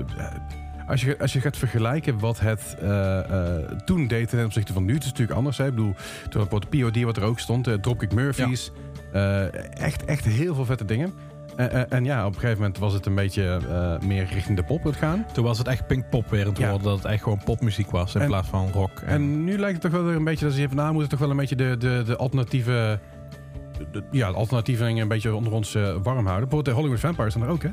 [0.87, 4.85] als, je, als je gaat vergelijken wat het eh, eh, toen deed ten opzichte van
[4.85, 5.59] nu, het is natuurlijk anders.
[5.59, 5.65] Hè?
[5.67, 5.95] Ik bedoel,
[6.29, 8.71] toen had POD wat er ook stond, eh, Dropkick Murphys.
[9.13, 11.13] eh, echt, echt heel veel vette dingen.
[11.57, 14.65] Eh, en ja, op een gegeven moment was het een beetje eh, meer richting de
[14.65, 15.27] pop het gaan.
[15.33, 16.69] Toen was het echt Pinkpop weer aan het Ja.
[16.71, 16.87] worden.
[16.87, 18.91] Dat het echt gewoon popmuziek was in En- plaats van rock.
[19.01, 21.11] En, En nu lijkt het toch wel weer een beetje dat ze hier vandaan moeten
[21.11, 22.99] toch wel een beetje de, de, de alternatieve...
[23.93, 26.25] de- ja, de alternatieve dingen een beetje onder ons eh, warm houden.
[26.49, 27.69] Bijvoorbeeld de Hollywood Vampires zijn er ook, hè?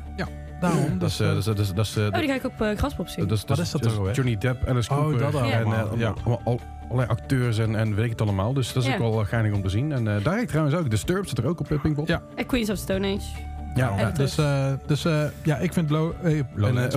[0.60, 0.98] daarom.
[0.98, 3.08] Dat is, dat is, dat is, dat is, eh, Oh, die ga ik op Graspop
[3.08, 3.26] zien.
[3.28, 4.16] dat is, Wat is dat dat?
[4.16, 6.08] Johnny Depp, Alice Oh, Cooper dat en allemaal, eh, ja.
[6.24, 8.52] allemaal- al- allerlei acteurs en, en weet ik het allemaal.
[8.52, 8.94] Dus dat is Ja.
[8.98, 9.92] ook wel geinig om te zien.
[9.92, 10.90] En eh daar trouwens ook.
[10.90, 12.08] Disturbed zit er ook op Pinkpop.
[12.08, 12.22] Ja.
[12.34, 13.52] En Queens of Stone Age.
[13.74, 16.04] Ja, ja, en dus eh, dus eh, ja, ik vind eh, eh,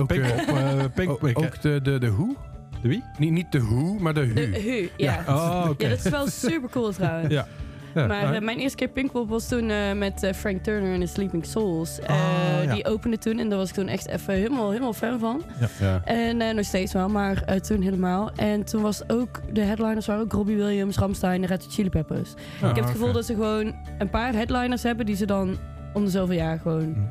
[0.00, 2.36] ook, Pinkpop, eh, Ook, de, de, de Who?
[2.82, 3.04] de wie?
[3.18, 4.34] Niet, niet de Who, maar de Hu.
[4.34, 5.22] De Hu, ja.
[5.28, 5.84] Oh, oké.
[5.84, 7.32] Ja, dat is wel super cool trouwens.
[7.34, 7.46] Ja.
[7.94, 10.92] Ja, Maar nou, eh, mijn eerste keer Pinkpop was toen eh, met eh, Frank Turner
[10.94, 12.00] en de Sleeping Souls.
[12.00, 12.74] Eh, Ah, ja.
[12.74, 15.42] Die opende toen en daar was ik toen echt even helemaal, helemaal fan van.
[15.80, 16.00] ja.
[16.04, 18.30] En eh, nog steeds wel, maar toen helemaal.
[18.36, 21.88] En toen was ook, de headliners waren ook Robbie Williams, Ramstein en Red Hot Chili
[21.90, 22.34] Peppers.
[22.62, 25.56] Ah, ik heb het gevoel dat ze gewoon een paar headliners hebben die ze dan
[25.92, 27.10] om de zoveel jaar gewoon...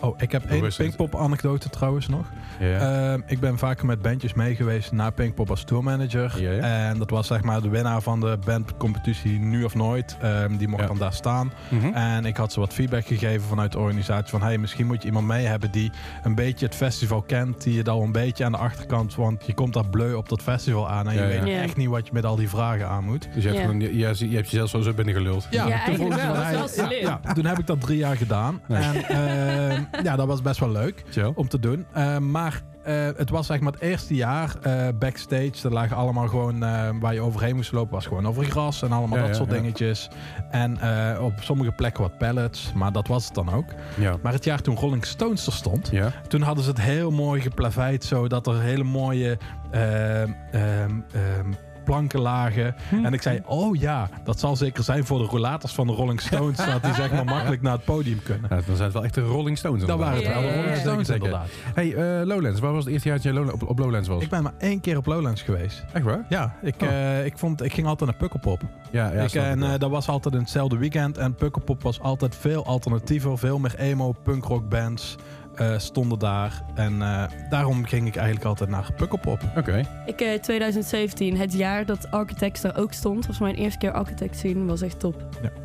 [0.00, 0.70] Oh, ik heb één?
[0.76, 2.26] Pinkpop-anekdote trouwens nog.
[2.60, 3.12] Ja.
[3.12, 6.58] Ehm, ik ben vaker met bandjes mee geweest naar Pinkpop als tourmanager.
[6.60, 10.16] En dat was zeg maar de winnaar van de bandcompetitie Nu of Nooit.
[10.20, 10.88] Ehm, die mocht Ja.
[10.88, 11.52] dan daar staan.
[11.68, 11.86] Mhm.
[11.94, 14.30] En ik had ze wat feedback gegeven vanuit de organisatie.
[14.30, 15.90] Van hey, misschien moet je iemand mee hebben die
[16.22, 17.62] een beetje het festival kent.
[17.62, 19.14] Die je dan een beetje aan de achterkant.
[19.14, 21.08] Want je komt daar bleu op dat festival aan.
[21.08, 21.42] En Ja, je ja.
[21.42, 23.28] weet echt niet wat je met al die vragen aan moet.
[23.34, 25.46] Dus je hebt, gewoon, je, je, je hebt jezelf sowieso binnen geluld.
[25.50, 27.18] Ja, toen wel.
[27.34, 28.60] toen heb ik dat drie jaar gedaan.
[28.68, 28.82] Nee.
[28.82, 31.86] En ehm, ja, dat was best wel leuk om te doen.
[31.92, 35.52] Eh, maar eh, het was zeg maar het eerste jaar eh, backstage.
[35.62, 36.58] Er lagen allemaal gewoon
[37.00, 39.50] waar je overheen moest lopen, was gewoon over gras en allemaal Ja, dat ja, soort
[39.50, 39.56] ja.
[39.56, 40.08] dingetjes.
[40.50, 40.78] En
[41.18, 43.68] op sommige plekken wat pallets, maar dat was het dan ook.
[44.22, 45.92] Maar het jaar toen Rolling Stones er stond,
[46.28, 49.38] toen hadden ze het heel mooi geplaveid, zodat er hele mooie
[49.70, 51.00] ehm, ehm,
[51.84, 52.74] planken lagen.
[52.88, 53.04] Hm.
[53.04, 56.20] En ik zei, oh ja, dat zal zeker zijn voor de rollators van de Rolling
[56.20, 58.46] Stones, dat die zeg maar makkelijk naar het podium kunnen.
[58.50, 59.84] Ja, dan zijn het wel echt de Rolling Stones.
[59.84, 60.76] Dat waren het wel, de Rolling.
[60.76, 61.48] Stones Zeker, inderdaad.
[61.74, 62.60] Hey, eh, Lowlands.
[62.60, 64.22] Waar was het eerste jaar dat je Lowla- op, op Lowlands was?
[64.22, 65.84] Ik ben maar één keer op Lowlands geweest.
[65.92, 66.24] Echt waar?
[66.28, 66.88] Ja, ik, Oh.
[66.88, 68.60] eh, ik, vond, ik ging altijd naar Pukkelpop.
[68.90, 69.20] Ja, ja.
[69.22, 71.18] ik, en eh, dat was altijd in hetzelfde weekend.
[71.18, 73.38] En Pukkelpop was altijd veel alternatiever.
[73.38, 75.16] Veel meer emo, punkrock bands
[75.54, 76.62] eh, stonden daar.
[76.74, 79.40] En eh, daarom ging ik eigenlijk altijd naar Pukkelpop.
[79.56, 79.82] Oké.
[80.06, 83.26] Ik, eh 2017, het jaar dat Architects daar ook stond.
[83.26, 85.22] Was mijn eerste keer Architects zien, was echt top.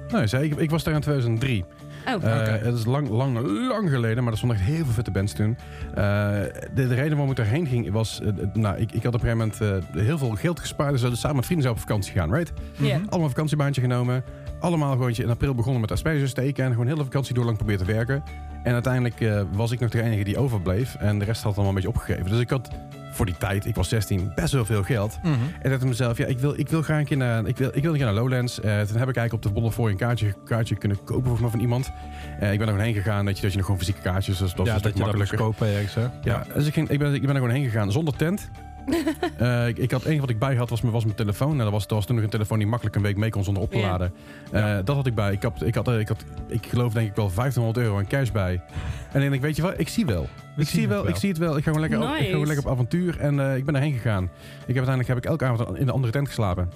[0.08, 1.66] Nou, zei, ik, ik was daar in 2003.
[2.08, 5.12] Oh, Eh, Het is lang, lang, lang geleden, maar er stonden echt heel veel vette
[5.12, 5.58] bands toen.
[5.90, 5.96] Eh,
[6.74, 8.22] de, de reden waarom ik daarheen ging was...
[8.22, 10.92] eh, eh, nou, ik, ik had op een gegeven moment eh, heel veel geld gespaard.
[10.92, 12.54] Dus we zouden samen met vrienden zou op vakantie gaan, right?
[12.76, 12.96] ja.
[12.96, 14.24] Allemaal een vakantiebaantje genomen.
[14.66, 16.66] Allemaal gewoon in april begonnen met asperges steken.
[16.66, 18.24] En gewoon heel de vakantie door lang proberen te werken.
[18.64, 20.96] En uiteindelijk eh, was ik nog de enige die overbleef.
[20.96, 22.30] En de rest had allemaal een beetje opgegeven.
[22.30, 22.70] Dus ik had
[23.12, 25.20] voor die tijd, ik was 16, best wel veel geld.
[25.24, 25.34] Mhm.
[25.62, 27.70] En dacht ik mezelf, ja, ik wil, ik wil graag een keer naar, ik wil,
[27.74, 28.60] ik wil een keer naar Lowlands.
[28.60, 31.50] Eh, toen heb ik eigenlijk op de Bonnefoy een kaartje, kaartje kunnen kopen volgens mij
[31.50, 31.92] van iemand.
[32.40, 34.38] Eh, ik ben er gewoon heen gegaan, dat je, dat je nog gewoon fysieke kaartjes,
[34.38, 35.38] dus dat ja, dat je dat makkelijker.
[35.38, 36.08] kopen ergens, hè?
[36.24, 38.50] Ja, dus ik, ging, ik, ben, ik ben er gewoon heen gegaan zonder tent.
[39.38, 41.50] Eh, ik, ik had één wat ik bij had, was, mijn- was mijn telefoon.
[41.50, 43.44] Nou, dat, was, dat was toen nog een telefoon die makkelijk een week mee kon
[43.44, 44.14] zonder op te laden.
[44.52, 45.32] Eh, Dat had ik bij.
[45.32, 48.30] Ik had, ik, had, ik had, ik geloof denk ik wel 1500 euro aan cash
[48.32, 48.54] bij.
[48.54, 48.62] En
[49.12, 50.28] dan denk ik, weet je wat, ik zie wel.
[50.58, 51.58] Ik zie, het wel, ik zie het wel.
[51.58, 53.20] Ik ga gewoon lekker, op, ik ga gewoon lekker op avontuur.
[53.20, 54.24] En eh, ik ben erheen gegaan.
[54.24, 56.72] Ik heb uiteindelijk heb ik elke avond in een andere tent geslapen.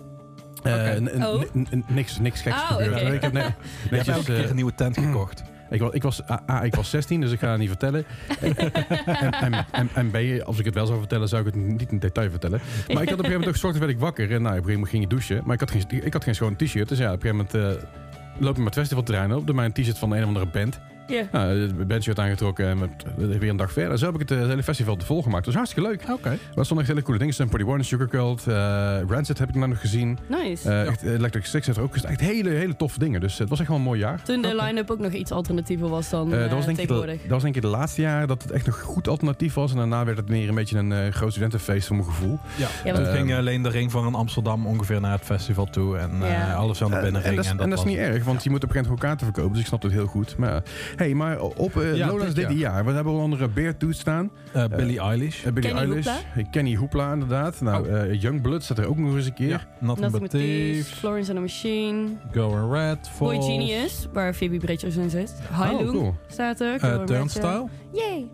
[0.63, 1.41] Eh, Oh.
[1.87, 3.13] niks, niks geks Oh, gebeurd.
[3.13, 5.43] Ik heb ne- Je hebt netjes, elke keer een nieuwe tent gekocht.
[5.69, 8.05] Ik, was, ik, was, A, ik was 16, dus ik ga het niet vertellen.
[8.41, 11.91] en, en, en, en B, als ik het wel zou vertellen, zou ik het niet
[11.91, 12.59] in detail vertellen.
[12.59, 14.31] Maar ik had op een gegeven moment ochtends werd ik wakker.
[14.31, 15.41] En nou, op een gegeven moment ging ik douchen.
[15.45, 16.89] Maar ik had geen, ik had geen schoon t-shirt.
[16.89, 17.83] Dus ja, op een gegeven moment eh,
[18.39, 19.45] loop ik met het festivalterrein op.
[19.47, 20.79] Door mijn t-shirt van een of andere band.
[21.09, 21.23] Ja.
[21.31, 23.97] Nou, het bandshirt aangetrokken en met, eh, weer een dag verder.
[23.97, 25.45] Zo heb ik het eh, hele festival volgemaakt.
[25.45, 26.01] Dat was hartstikke leuk.
[26.17, 26.29] Oké.
[26.29, 27.33] Maar er stonden echt hele coole dingen.
[27.33, 28.55] Sam 41, Sugarcult, uh,
[29.07, 30.17] Rancid heb ik nou nog gezien.
[30.27, 30.69] Nice.
[30.69, 33.21] Eh, echt, Electric Six heeft er ook echt hele, hele toffe dingen.
[33.21, 34.21] Dus het was echt wel een mooi jaar.
[34.23, 36.87] Toen de line-up ook nog iets alternatiever was dan Eh, eh, dat, was denk ik
[36.87, 37.21] de, tegenwoordig.
[37.21, 39.71] dat was denk ik de laatste jaar dat het echt nog goed alternatief was.
[39.71, 42.39] En daarna werd het meer een beetje een eh, groot studentenfeest voor mijn gevoel.
[42.57, 45.97] Ja, Ja, toen want- ging alleen de ring van Amsterdam ongeveer naar het festival toe.
[45.97, 46.53] En eh, Ja.
[46.53, 47.29] alles aan de Eh, binnenring.
[47.31, 48.99] en dat is, en dat is niet erg, want je moet op een gegeven moment
[49.09, 49.51] kaarten verkopen.
[49.51, 50.37] Dus ik snap het heel goed.
[50.37, 50.63] Maar,
[50.99, 54.31] hey, maar op eh, Ja, Lowlands dit dit jaar, we hebben onder andere Beard staan.
[54.55, 55.43] Uh, Billie Eilish.
[55.43, 56.05] Billie Kenny Eilish.
[56.05, 56.43] Hoopla.
[56.51, 57.61] Kenny Hoopla, inderdaad.
[57.61, 58.13] Nou, Oh.
[58.21, 59.47] Youngblood staat er ook nog eens een keer.
[59.49, 60.87] Ja, Nothing, Nothing But But Thieves, Thieves.
[60.99, 62.99] Florence and the Machine, Go Red.
[63.19, 65.33] Boy Falls, Genius, waar Phoebe Bridgers in zit.
[65.49, 66.15] High Oh, cool.
[66.27, 66.73] staat er.
[66.75, 67.65] eh, Go Red, Turnstile.
[67.91, 68.27] Yay!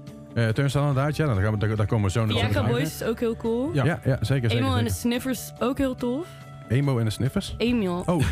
[0.54, 1.24] Turnstile inderdaad, ja.
[1.26, 2.68] Nou, daar, gaan we, daar, daar komen we zo nog op.
[2.68, 3.70] Boys is ook heel cool.
[3.74, 3.84] Ja.
[3.86, 4.66] Ja, ja, zeker, zeker.
[4.66, 4.90] Emo en de.
[4.92, 6.28] Sniffers ook heel tof.
[6.70, 7.56] Emo en de Sniffers.
[7.58, 8.04] Emil.
[8.06, 8.22] Oh,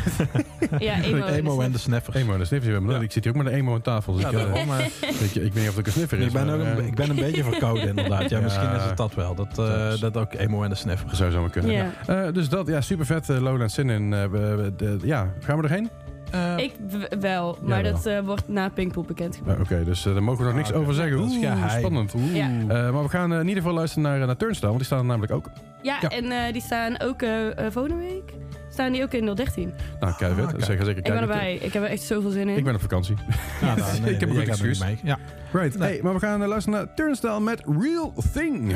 [0.78, 1.82] Ja, Emo, Emo en de Sniffers.
[1.82, 2.16] Sniffers.
[2.16, 2.84] Emo en de Sniffers.
[2.94, 3.00] Ja.
[3.00, 4.12] Ik zit hier ook met een emo aan tafel.
[4.12, 6.26] Dus Ja, ik, daarom, eh, ik, ik weet niet of ik een sniffer is.
[6.26, 8.30] ik, ben maar, ook een, eh, ik ben een beetje verkouden inderdaad.
[8.30, 8.42] Ja, Ja.
[8.42, 9.34] misschien is het dat wel.
[9.34, 11.18] Dat, eh, Dat- ook Emo en de Sniffers.
[11.18, 11.72] zou zo maar kunnen.
[11.72, 11.90] Ja.
[12.06, 13.28] Eh, dus dat, ja, super vet.
[13.28, 14.12] Uh, Lowlands Zin in.
[14.12, 15.90] Eh, we- we- de- ja, gaan we erheen?
[16.34, 16.72] Eh, Ik
[17.20, 20.46] wel, maar dat eh, wordt na Pinkpop bekend Nou, Oké, dus eh, daar mogen we
[20.46, 21.16] nog niks Ah, over zeggen.
[21.16, 22.14] Dat is Oeh, spannend.
[22.14, 22.34] Oeh.
[22.36, 22.48] Ja.
[22.48, 24.98] Eh, maar we gaan eh, in ieder geval luisteren naar, naar Turnstile, want die staan
[24.98, 25.50] er namelijk ook.
[25.82, 26.08] Ja, Ja.
[26.08, 28.32] en eh, die staan ook eh eh, volgende week.
[28.70, 29.72] Staan die ook in 013.
[30.00, 30.44] Nou, kijk, vet.
[30.44, 30.50] Ah.
[30.62, 31.54] Zeg zeker Ik ben erbij.
[31.54, 32.56] Ik heb er echt zoveel zin in.
[32.56, 33.16] Ik ben op vakantie.
[33.60, 34.78] Ja, nou, nee, Ik heb een goed er excuus.
[34.84, 34.98] mee.
[35.02, 35.18] Ja.
[35.52, 35.78] Right.
[35.78, 35.88] Nee.
[35.92, 38.72] Hey, maar we gaan eh, luisteren naar Turnstile met Real Thing.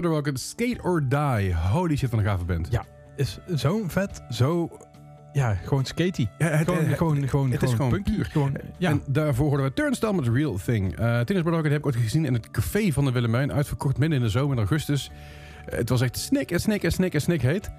[0.00, 1.54] Battle Rocket, Skate or Die.
[1.54, 2.68] Holy shit, van een gave band.
[2.70, 2.84] Ja.
[3.16, 4.70] Is zo vet, zo...
[5.32, 6.30] Ja, gewoon skatey.
[6.38, 8.14] Ja, het- gewoon, het- gewoon, gewoon, het is gewoon punky.
[8.14, 8.24] puur.
[8.24, 8.90] Gewoon, ja.
[8.90, 10.90] En daarvoor hoorden we Turnstile met Real Thing.
[10.92, 13.52] Eh Teenage Battle Rocket heb ik ooit gezien in het café van de Willemijn.
[13.52, 15.10] Uitverkocht midden in de zomer in augustus.
[15.66, 17.70] Eh, het was echt snik en snik en snik en snik heet.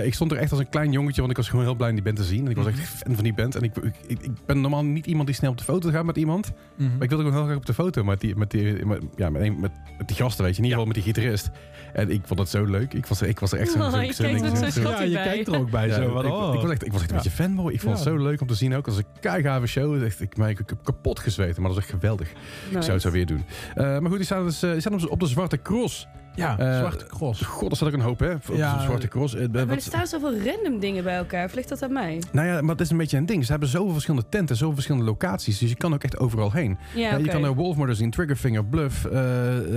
[0.00, 1.88] Eh, ik stond er echt als een klein jongetje, want ik was gewoon heel blij
[1.88, 2.44] om die band te zien.
[2.44, 3.54] En ik was echt fan van die band.
[3.54, 6.16] En ik, ik, ik, ben normaal niet iemand die snel op de foto gaat met
[6.16, 6.52] iemand.
[6.76, 6.88] Mhm.
[6.92, 9.30] Maar ik wilde gewoon heel graag op de foto met die, met die, met, ja,
[9.30, 10.62] met, een- met, met die gasten, weet je.
[10.62, 11.50] In ieder geval met die gitarist.
[11.92, 12.94] En ik vond het zo leuk.
[12.94, 13.78] Ik was, ik was er echt zo...
[13.78, 14.40] Oh, je zo- kijkt
[14.72, 15.22] zo zo- ja, je bij.
[15.24, 15.86] kijkt er ook bij.
[15.88, 17.72] ja, zo, ik, van, ik- ik was echt, ik was echt een beetje fanboy.
[17.72, 18.86] Ik vond het zo leuk om te zien ook.
[18.86, 20.02] als een keigave show.
[20.04, 22.30] Echt, ik, ik, heb kapot gezweten, maar dat is echt geweldig.
[22.30, 22.36] Ik
[22.82, 23.44] zou het zo weer doen.
[23.74, 26.06] Eh, maar goed, die staan, dus, eh, die staan op de Zwarte Cross.
[26.36, 27.40] Ja, Eh, zwarte cross.
[27.42, 28.32] God, daar staat ook een hoop, hè?
[28.32, 29.34] Op Ja, de Zwarte Cross.
[29.34, 31.44] Eh, Maar er staan zoveel random dingen bij elkaar.
[31.44, 32.22] Of ligt dat aan mij?
[32.32, 33.44] nou ja, maar het is een beetje een ding.
[33.44, 35.58] Ze hebben zoveel verschillende tenten, zoveel verschillende locaties.
[35.58, 36.78] Dus je kan ook echt overal heen.
[36.94, 37.16] Ja.
[37.16, 39.20] Je kan er Wolfmother zien, Triggerfinger, Bluff, eh,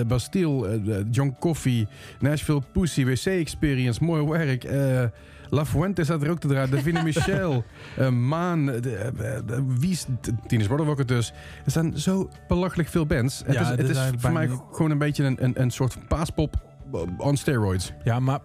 [0.07, 1.87] Bastille, eh, John Coffee,
[2.19, 4.63] Nashville Pussy, WC Experience, mooi werk.
[5.49, 7.63] Eh, La Fuente staat er ook te draaien, Davina Michel,
[7.97, 9.11] eh, Maan, eh, de- eh,
[9.45, 10.05] de- wie is
[10.47, 11.33] Teenage Brother Rocket dus.
[11.65, 13.41] Er zijn zo belachelijk veel bands.
[13.45, 15.61] Het Ja, is, het het is is eigenlijk voor mij gewoon een beetje een, een,
[15.61, 16.55] een soort paaspop
[17.17, 17.93] on steroids.
[18.03, 18.39] Ja, maar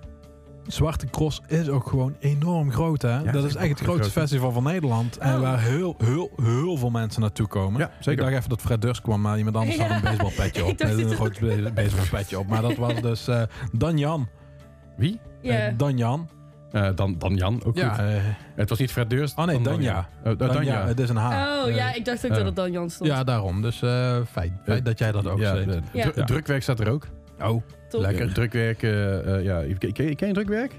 [0.67, 3.09] Zwarte Cross is ook gewoon enorm groot, hè?
[3.11, 3.95] het dat is is echt het groot.
[3.95, 5.17] grootste festival van Nederland.
[5.19, 5.41] En Oh.
[5.41, 7.81] waar heel, heel, heel veel mensen naartoe komen.
[7.81, 8.25] Ja, Ik zeker.
[8.25, 10.71] dacht even dat Fred Durst kwam, maar iemand anders had een baseballpetje op.
[10.71, 12.47] Ik een het groot baseballpetje op.
[12.47, 13.43] Maar dat was dus eh
[13.73, 14.29] Dan Jan.
[14.97, 15.21] Wie?
[15.41, 15.59] Ja.
[15.67, 16.29] Eh, Dan Jan.
[16.75, 17.99] Eh, dan, dan Jan, ook Ja, goed.
[18.05, 18.07] eh,
[18.55, 19.39] Het was niet Fred Durst.
[19.39, 20.09] Oh nee, dan Danja.
[20.25, 20.87] Oh, oh, Danja, Danja.
[20.87, 21.31] Het is een H.
[21.31, 23.11] Oh Eh, ja, ik dacht ook eh, dat het dan Jan stond.
[23.11, 23.63] Ja, daarom.
[23.63, 24.61] Dus eh fijn.
[24.65, 25.67] Fijn dat jij dat ook ja, zei.
[25.93, 26.03] Ja.
[26.03, 26.25] dru- Ja.
[26.25, 27.07] Drukwerk staat er ook.
[27.43, 28.01] Oh, Top.
[28.01, 28.33] lekker.
[28.35, 29.63] Drukwerk, eh, eh, ja.
[29.79, 30.73] Ken, ken, ken je drukwerk?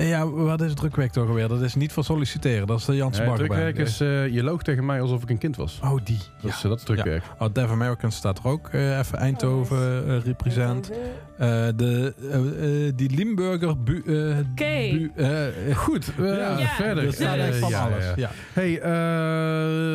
[0.00, 1.48] Eh, Ja, wat is drukwerk toch alweer?
[1.48, 2.66] Dat is niet voor solliciteren.
[2.66, 3.38] Dat is de Eh, Baggerband.
[3.38, 5.80] drukwerk is, eh, je loog tegen mij alsof ik een kind was.
[5.84, 6.16] Oh, die.
[6.16, 6.48] Dat, Ja.
[6.48, 7.22] is, eh, dat is drukwerk.
[7.38, 8.68] Oh, Dev Americans staat er ook.
[8.68, 10.90] eh, even Eindhoven represent.
[11.38, 13.82] Eh, de, die Limburger...
[13.82, 14.90] Bu, eh, Oké.
[14.90, 16.58] bu- eh, Goed, Ja.
[16.58, 16.66] Ja.
[16.66, 17.04] verder.
[17.06, 18.04] er staat echt van ja, alles.
[18.04, 18.12] ja.
[18.16, 18.30] Ja.
[18.52, 18.84] Hey, eh,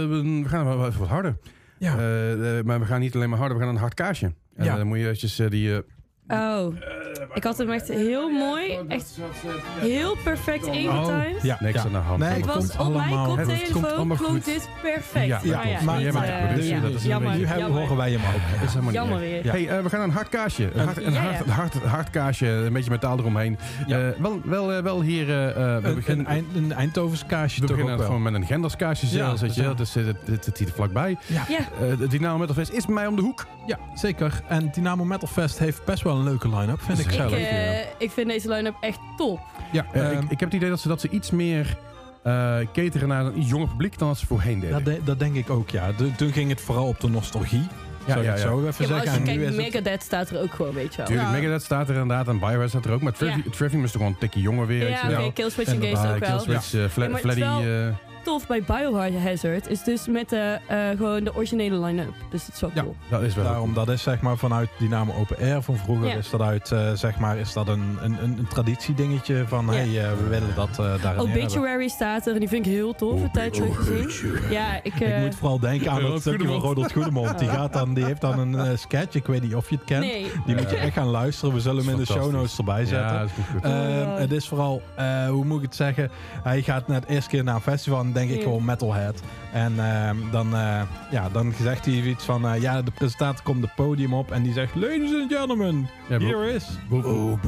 [0.10, 1.38] we gaan wel even wat harder.
[1.78, 1.96] Ja.
[2.64, 4.34] Maar we gaan niet alleen maar harder, we gaan een hard kaasje.
[4.56, 4.76] En Ja.
[4.78, 5.82] dan moet je eventjes eh, die...
[6.28, 6.74] Oh,
[7.34, 8.80] ik had hem echt heel mooi.
[8.88, 9.18] Echt
[9.80, 11.42] heel perfect ingetimed.
[11.42, 11.86] ja, Niks ja.
[11.86, 12.20] aan de hand.
[12.20, 14.46] Nee, Het het was komt op mijn allemaal- het komt koptelefoon allemaal klonk goed.
[14.46, 15.26] dit perfect.
[15.28, 15.82] Ja, ja, maar ja.
[15.84, 16.82] Maar jij eh, producer, ja.
[16.82, 18.64] dat is jammer, Nu horen wij hem ook.
[18.64, 19.46] is helemaal niet Jammer weer.
[19.46, 19.52] Ja.
[19.52, 20.70] Hey, eh, we gaan naar een hard kaasje.
[20.74, 21.52] Een hard, een Ja, hard, ja.
[21.52, 23.58] hard, hard kaasje, een beetje metaal eromheen.
[23.88, 24.00] Ja.
[24.00, 25.30] Eh, wel, wel, eh, wel hier...
[25.30, 28.76] eh, eh, we Een, beginnen, een, een Eindhovens kaasje we beginnen gewoon met een Genders
[28.76, 29.42] kaasje zelfs.
[29.42, 29.56] Dus
[29.94, 31.18] het, het, het zit er vlakbij.
[31.28, 31.44] Ja.
[31.48, 33.46] Eh Dynamo Metal Fest is bij mij om de hoek.
[33.66, 34.42] ja, zeker.
[34.48, 37.32] En Dynamo Metal Fest heeft best wel een leuke line-up, vind ik zelf.
[37.32, 39.40] ik, eh, ik vind deze line-up echt top.
[39.72, 41.78] ja, Eh, ehm, ik, ik heb het idee dat ze, dat ze iets meer
[42.24, 44.84] eh cateren naar een iets jonger publiek dan dat ze voorheen deden.
[44.84, 45.92] dat, de- dat denk ik ook, ja.
[45.92, 47.64] De- toen ging het vooral op de nostalgie.
[48.06, 48.48] Ja, zou ik ja, het ja.
[48.48, 48.96] zo even Ja, maar zeggen.
[49.00, 51.06] als je En kijkt, Megadeth staat er ook gewoon, weet je wel.
[51.06, 51.34] Tuurlijk, Ja.
[51.36, 53.02] Megadeth staat er inderdaad en Bioware staat er ook.
[53.02, 53.14] Maar.
[53.14, 54.80] Trivium is toch gewoon een tikje jonger weer.
[54.80, 55.32] weet Ja, je oké, wel.
[55.32, 56.30] Killswitch Engage ook wel.
[56.30, 57.94] Killswitch, eh, Fla- Ja,
[58.26, 62.14] Tof bij Biohazard is dus met de, eh, gewoon de originele line-up.
[62.30, 62.82] Dus dat is wel Ja.
[62.82, 62.96] cool.
[63.10, 66.08] dat is wel Daarom, dat is zeg maar vanuit Dynamo Open Air van vroeger.
[66.08, 66.16] Ja.
[66.16, 69.72] Is dat uit, eh, zeg maar, is dat een, een, een, een traditiedingetje van, Ja.
[69.72, 71.20] hey, eh, we willen dat eh daarin hebben.
[71.44, 73.22] Obituary staat er en die vind ik heel tof.
[73.22, 74.34] Een tijd terug gezien.
[74.50, 74.94] Ja, ik...
[75.00, 76.56] Ik moet vooral denken aan dat stukje van.
[76.60, 77.40] Rodolf Goedemond.
[77.40, 80.06] Die, gaat dan, die heeft dan een sketch, ik weet niet of je het kent.
[80.06, 80.32] nee.
[80.46, 81.54] Die moet je echt gaan luisteren.
[81.54, 83.14] We zullen hem in de show notes erbij zetten.
[83.14, 83.46] Ja, dat is goed.
[83.54, 83.64] goed.
[83.64, 83.74] Ehm,
[84.10, 84.18] Oh.
[84.18, 86.12] het is vooral, eh, hoe moet ik het zeggen?
[86.44, 89.22] Hij gaat net eerste keer naar een festival en denk ik gewoon metalhead.
[89.54, 93.62] En ehm, dan, eh, ja, dan zegt hij iets van, eh, ja, de presentator komt
[93.64, 96.66] het podium op en die zegt, ladies and gentlemen, Ja, here is...
[96.90, 97.40] we hoeven- Oh.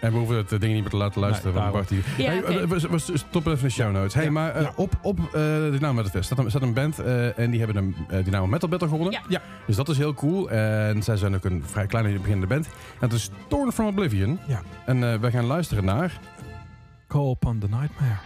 [0.00, 1.52] En we hoeven het ding niet meer te laten luisteren.
[1.54, 3.92] Nee, want Bart die- Ja, Hey, eh, we, we, we stoppen even in de show
[3.92, 4.14] notes.
[4.14, 4.72] Hey, Ja, maar eh, ja.
[4.76, 7.60] op, op eh de Dynamo Metal Fest staat een, staat een band eh, en die
[7.60, 9.12] hebben een Dynamo Metal Battle gewonnen.
[9.12, 9.20] Ja.
[9.28, 9.40] Ja.
[9.66, 10.50] Dus dat is heel cool.
[10.50, 12.66] En zij zijn ook een vrij kleine beginnende band.
[12.66, 12.72] En
[13.08, 14.38] het is Torn from Oblivion.
[14.46, 14.60] Ja.
[14.86, 16.20] En eh, wij gaan luisteren naar...
[17.08, 18.18] Call upon the nightmare.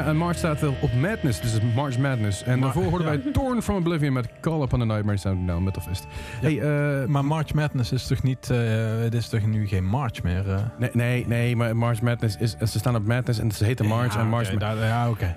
[0.00, 2.42] Ja, en March staat op Madness, dus het is March Madness.
[2.42, 3.22] En Maar- daarvoor hoorden ja.
[3.22, 6.06] wij Torn from Oblivion met Call Upon the Nightmare Sound Now Metal Fist.
[6.40, 8.50] Hey, eh, Maar March Madness is toch niet...
[8.50, 8.58] eh,
[9.00, 10.50] het is toch nu geen March meer?
[10.52, 10.58] eh?
[10.78, 12.56] nee, nee, nee, maar March Madness is...
[12.58, 14.48] Ze staan op Madness en ze heten March Ja, en March...
[14.48, 15.34] oké, daar- ja, oké.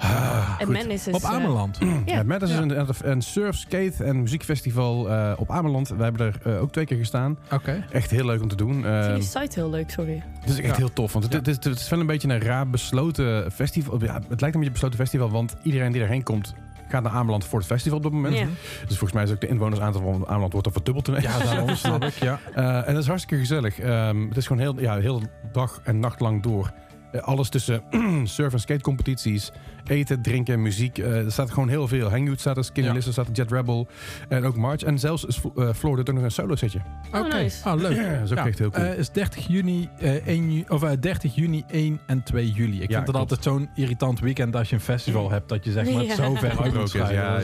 [0.58, 1.14] En Madness is...
[1.14, 1.78] Op Ameland.
[1.80, 2.24] Ja, Ja.
[2.24, 5.88] Madness is een, een surf, skate en muziekfestival eh, op Ameland.
[5.90, 7.38] Wij hebben er eh, ook twee keer gestaan.
[7.52, 7.86] Oké.
[7.92, 8.78] Echt heel leuk om te doen.
[8.80, 10.24] Ik Eh, vind die site heel leuk, sorry.
[10.40, 10.76] het is echt Ja.
[10.76, 11.14] heel tof.
[11.14, 14.04] Want het, is, het is wel een beetje een raar besloten festival.
[14.04, 16.54] Ja, het lijkt een beetje een besloten festival, want iedereen die erheen komt...
[16.88, 18.38] gaat naar Ameland voor het festival op dat moment.
[18.38, 18.46] Ja.
[18.88, 21.24] Dus volgens mij is ook de inwonersaantal van Ameland wordt er verdubbeld ineens.
[21.24, 22.40] Ja, daarom snap ik, ja.
[22.54, 23.80] Eh, en dat is hartstikke gezellig.
[23.80, 26.72] Ehm, het is gewoon heel, ja, heel dag en nacht lang door.
[27.12, 27.84] Eh, alles tussen
[28.24, 29.52] surf- en skate-competities,
[29.88, 30.98] eten, drinken, muziek.
[30.98, 32.10] Eh, er staat gewoon heel veel.
[32.10, 32.96] Hangout staat er, Skinny Ja.
[32.96, 33.88] Lizard staat er, Jet Rebel
[34.30, 34.82] en ook March.
[34.84, 36.80] En zelfs is uh, Floor doet ook nog een solo setje.
[37.14, 37.36] Oh, Oké.
[37.36, 37.70] nice.
[37.70, 37.96] Ah, leuk.
[37.96, 38.86] Ja, dat is ook echt heel cool.
[38.86, 42.82] Eh, is 30 juni, eh, 1 ju- of, eh, 30 juni 1 en 2 juli.
[42.82, 45.50] Ik Ja, vind het altijd zo'n irritant weekend als je een festival hebt.
[45.50, 47.40] Dat je zeg maar het zo ver uit moet ja, ja.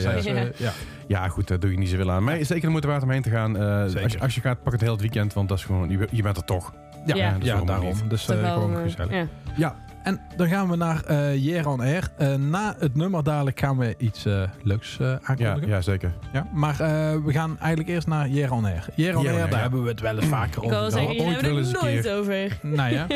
[0.57, 0.71] ja.
[1.07, 2.23] Ja, goed, daar doe je niet zoveel aan.
[2.23, 3.57] Maar zeker de moeite waard om heen te gaan.
[3.57, 5.89] Eh, als, je, als je gaat, pak het heel het weekend, want dat is gewoon,
[5.89, 6.73] je, je bent er toch.
[7.05, 7.93] Ja, daarom.
[8.07, 9.11] Dus eh, gewoon gezellig.
[9.11, 9.27] ja.
[9.55, 12.09] Ja, En dan gaan we naar eh Year on Air.
[12.17, 15.67] Eh, na het nummer dadelijk gaan we iets eh, leuks eh ja, aankondigen.
[15.67, 16.11] Ja, ja, zeker.
[16.53, 18.85] maar eh, we gaan eigenlijk eerst naar Year on Air.
[18.95, 19.61] Year on Year on Air, daar ja.
[19.61, 20.91] hebben we het wel eens vaker Ik over wil gehad.
[20.93, 22.57] zeggen, hier ooit hebben we nooit over.
[22.61, 23.07] Nou ja,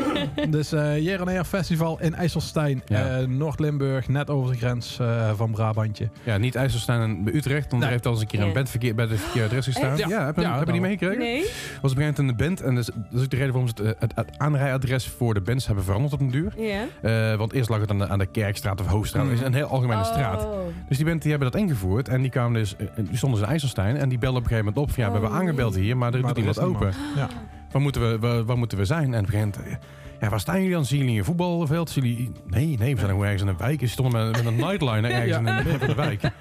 [0.49, 3.05] dus eh Year on Air Festival in IJsselstein, Ja.
[3.19, 6.09] eh, Noord-Limburg, net over de grens eh, van Brabantje.
[6.23, 7.81] Ja, niet IJsselstein bij Utrecht, want Nee.
[7.83, 8.45] er heeft al eens een keer Ja.
[8.45, 9.97] een band verkeerd, bij de verkeerde adres gestaan.
[9.97, 10.25] Ja, Ja.
[10.25, 10.87] heb je, Ja, heb je die nou.
[10.97, 11.19] meegekregen?
[11.19, 11.41] Nee?
[11.81, 12.61] was op een gegeven moment een band.
[12.61, 15.41] En dus, dat is ook de reden waarom ze het, het, het aanrijadres voor de
[15.41, 16.53] bands hebben veranderd op een duur.
[17.01, 19.25] Eh, want eerst lag het aan de, aan de Kerkstraat of Hoogstraat.
[19.25, 20.45] Dat is een heel algemene straat.
[20.45, 20.51] Oh.
[20.87, 22.07] Dus die die hebben dat ingevoerd.
[22.07, 23.95] En die kwamen dus, eh, die stonden ze in IJsselstein.
[23.97, 24.93] En die belden op een gegeven moment op.
[24.95, 25.43] Van, ja, we hebben Oh.
[25.43, 26.93] aangebeld hier, maar er Maar doet er iemand is open.
[27.15, 27.27] Ja.
[27.71, 29.13] Waar moeten we, waar, waar moeten we zijn?
[29.13, 29.87] En op een gegeven moment, eh,
[30.23, 30.85] ja, waar staan jullie dan?
[30.85, 31.89] Zien jullie een voetbalveld?
[31.89, 32.31] Zien jullie...
[32.45, 33.79] Nee, nee, we zijn gewoon ergens in een wijk.
[33.79, 35.37] Ze stonden met, met een nightliner ergens Ja.
[35.37, 36.21] in het midden van de wijk.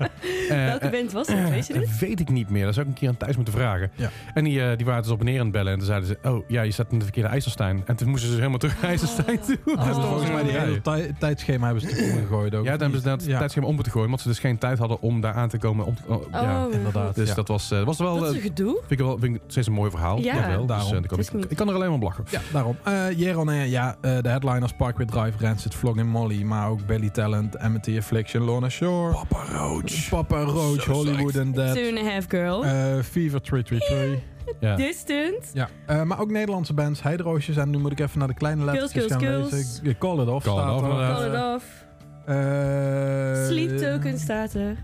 [0.49, 1.49] Eh, Welke band was dat?
[1.49, 1.83] Weet je dit?
[1.89, 2.65] dat weet ik niet meer.
[2.65, 3.91] Dat zou ik een keer aan Thijs moeten vragen.
[3.95, 4.11] Ja.
[4.35, 5.73] En die, eh, die waren dus op en neer aan het bellen.
[5.73, 7.83] En toen zeiden ze, oh ja, je staat in de verkeerde IJsselstein.
[7.87, 9.59] En toen moesten ze dus helemaal terug naar IJsselstein toe.
[9.65, 12.65] Dat is toch volgens mij die hele tij- tijdschema hebben ze toen omgegooid ook.
[12.65, 13.39] Ja, dan hebben ze dat Ja.
[13.39, 14.07] tijdschema om moeten gooien.
[14.09, 15.87] Omdat ze dus geen tijd hadden om daar aan te komen.
[15.87, 16.67] Om, oh, ja.
[16.67, 17.15] Oh, inderdaad.
[17.15, 17.35] Dus ja.
[17.35, 18.15] dat was, eh, was wel...
[18.19, 18.73] Dat is eh, een gedoe.
[18.87, 20.19] vind ik wel vind ik steeds een mooi verhaal.
[20.19, 20.95] Ja, Jawel, dus, daarom.
[20.95, 22.25] eh, ik, kan er alleen maar om lachen.
[22.31, 22.77] Ja, daarom.
[22.83, 23.37] Eh Air,
[23.73, 28.43] ja, eh, de headliners Parkway Drive, Rancid, Flogging Molly, maar ook Belly Talent, Amity Affliction,
[28.43, 30.09] Lorna Shore, Papa Roach.
[30.09, 32.65] Papa Roach, Hollywood and Dead, Two and a half girl.
[32.65, 34.19] eh, Fever 333.
[34.61, 34.77] Ja.
[34.77, 35.51] Distant.
[35.53, 38.65] Ja, eh, maar ook Nederlandse bands, Heideroosjes en nu moet ik even naar de kleine
[38.65, 39.99] lettertjes Girls, gaan girls, lezen.
[39.99, 40.91] Call It Off Call It staat Off, er.
[40.91, 41.17] inderdaad.
[41.17, 41.85] Call it off.
[42.27, 44.77] eh, Sleep Token staat er.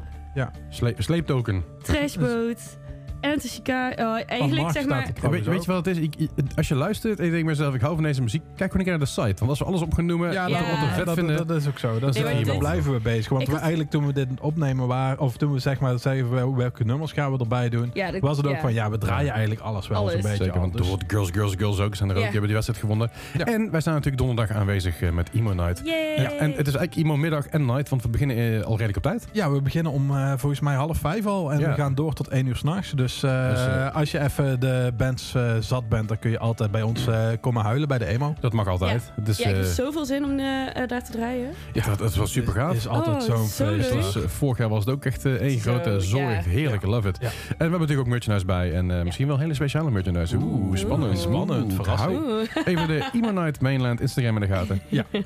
[0.70, 1.64] Sle sleeptoken.
[1.82, 2.78] Trashboat.
[3.20, 4.02] Enter Chicago.
[4.02, 5.06] Oh, eigenlijk zeg staat maar...
[5.06, 5.76] er trouwens weet, weet je ook.
[5.76, 6.02] wat het is?
[6.02, 8.42] Ik, ik- als je luistert en je denkt bij jezelf, ik hou van deze muziek,
[8.42, 9.34] kijk gewoon een keer naar de site.
[9.38, 11.36] Want als we alles op gaan noemen, Ja, we- wat we vet dat, vinden...
[11.36, 11.98] dat, dat is ook zo.
[11.98, 13.28] Dat is, Nee, maar dit- daar blijven we bezig.
[13.28, 15.98] Want Ik we had- eigenlijk toen we dit opnemen waren, of toen we zeg maar
[15.98, 18.60] zeggen wel- welke nummers gaan we erbij doen, Ja, dat- was het ook ja.
[18.60, 20.12] van ja, we draaien eigenlijk alles wel Alles.
[20.12, 22.22] zo'n beetje Zeker, want de Girls, Girls, Girls ook zijn er ook.
[22.22, 22.30] Ja.
[22.30, 23.10] Die hebben die wedstrijd gewonnen.
[23.38, 23.44] Ja.
[23.44, 25.82] En wij staan natuurlijk donderdag aanwezig eh, met Emo Night.
[25.84, 26.20] Yay.
[26.22, 28.96] Ja, en het is eigenlijk Emo middag en night, want we beginnen eh, al redelijk
[28.96, 29.28] op tijd.
[29.32, 31.52] Ja, we beginnen om eh, volgens mij half vijf al.
[31.52, 31.68] En Ja.
[31.68, 32.90] we gaan door tot één uur s'nachts.
[32.92, 36.38] Dus, eh, Dus, eh, als je even de bands eh, zat bent, dan kun je
[36.38, 38.34] altijd bij ons eh, komen huilen bij de emo.
[38.40, 39.12] Dat mag altijd.
[39.16, 41.50] Dus, Ja, ik heb zoveel zin om daar te draaien.
[41.72, 42.68] ja, dat, dat was super gaaf.
[42.68, 43.92] Het is altijd Oh, zo'n zo feest.
[43.92, 46.44] Dus, vorig jaar was het ook echt één Zo, grote zorg.
[46.44, 46.50] ja.
[46.50, 47.18] Heerlijk, love it.
[47.20, 47.26] Ja.
[47.26, 48.72] En we hebben natuurlijk ook merchandise bij.
[48.72, 50.36] En eh, misschien wel hele speciale merchandise.
[50.36, 51.12] Oeh, spannend.
[51.12, 51.20] Oeh.
[51.20, 52.20] Spannend, verrassing.
[52.64, 54.80] Even de Emo Night Mainland Instagram in de gaten.
[54.88, 55.04] Ja,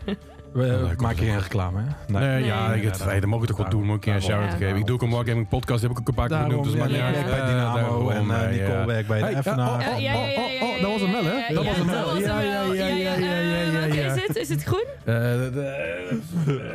[0.53, 2.19] komt maken geen reclame, hè?
[2.19, 2.77] Nee, ja, Nee.
[2.79, 3.85] ik, het, hey, dat mag ik toch wel doen.
[3.85, 4.57] Moet ik een shout-out Ja.
[4.57, 4.77] geven.
[4.77, 5.81] Ik doe ook een Wargaming podcast.
[5.81, 6.79] Die heb ik ook een paar keer Daarom, genoemd.
[6.79, 7.27] Dus ja, jij niet uit.
[7.27, 8.87] bij Ja, Dynamo daarom, en eh, eh, Nicole ja.
[8.87, 9.69] werkt bij de Hey, Effenaar.
[9.69, 11.31] oh, oh, Ja, ja, ja, ja, oh, oh, ja, dat was hem wel, hè?
[11.33, 12.17] ja, Dat ja, was hem wel.
[12.19, 14.15] Ja, ja, ja, ja, ja, ja, ja, ja.
[14.15, 14.37] is het?
[14.37, 14.85] Is het groen?
[15.05, 15.15] Eh,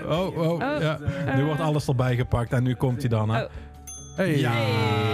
[0.09, 0.97] Oh, oh, Oh, ja.
[1.25, 1.35] eh.
[1.35, 3.45] Nu wordt alles erbij gepakt en nu komt hij dan, hè?
[4.17, 4.53] Hey, Ja.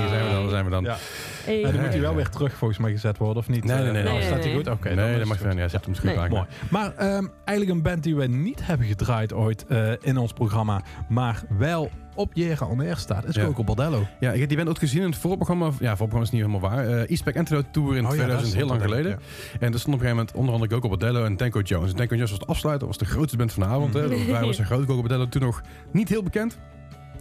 [0.10, 0.84] zijn we dan, zijn we dan.
[0.84, 0.98] Ja.
[1.46, 1.62] Hey.
[1.62, 3.64] Dan moet hij wel weer terug volgens mij gezet worden, of niet?
[3.64, 4.22] Nee, nee, nee, Eh, nee.
[4.22, 4.68] Staat hij goed?
[4.68, 4.90] Oké.
[4.94, 5.38] nee, is dat het mag goed.
[5.38, 5.60] verder niet.
[5.60, 6.18] Hij zet hem misschien Nee.
[6.20, 6.30] vaak.
[6.30, 6.46] Mooi.
[6.70, 10.82] Maar ehm, eigenlijk een band die we niet hebben gedraaid ooit eh, in ons programma,
[11.10, 13.44] maar wel op Jera on Air staat, is Ja.
[13.46, 14.08] Coco Bordello.
[14.20, 15.66] Ja, ik heb die band ook gezien in het voorprogramma.
[15.66, 16.88] Ja, voorprogramma is niet helemaal waar.
[16.88, 19.20] Eh E-Spec Antidote Tour in Oh ja, 2000, daar heel lang het, geleden.
[19.60, 21.92] En er stond op een gegeven moment onder andere Coco Bordello en Danko Jones.
[21.92, 23.94] En Danko Jones was de afsluiter, was de grootste band van de avond.
[23.94, 24.08] Hè.
[24.32, 26.58] Wij was een grote Coco Bordello toen nog niet heel bekend.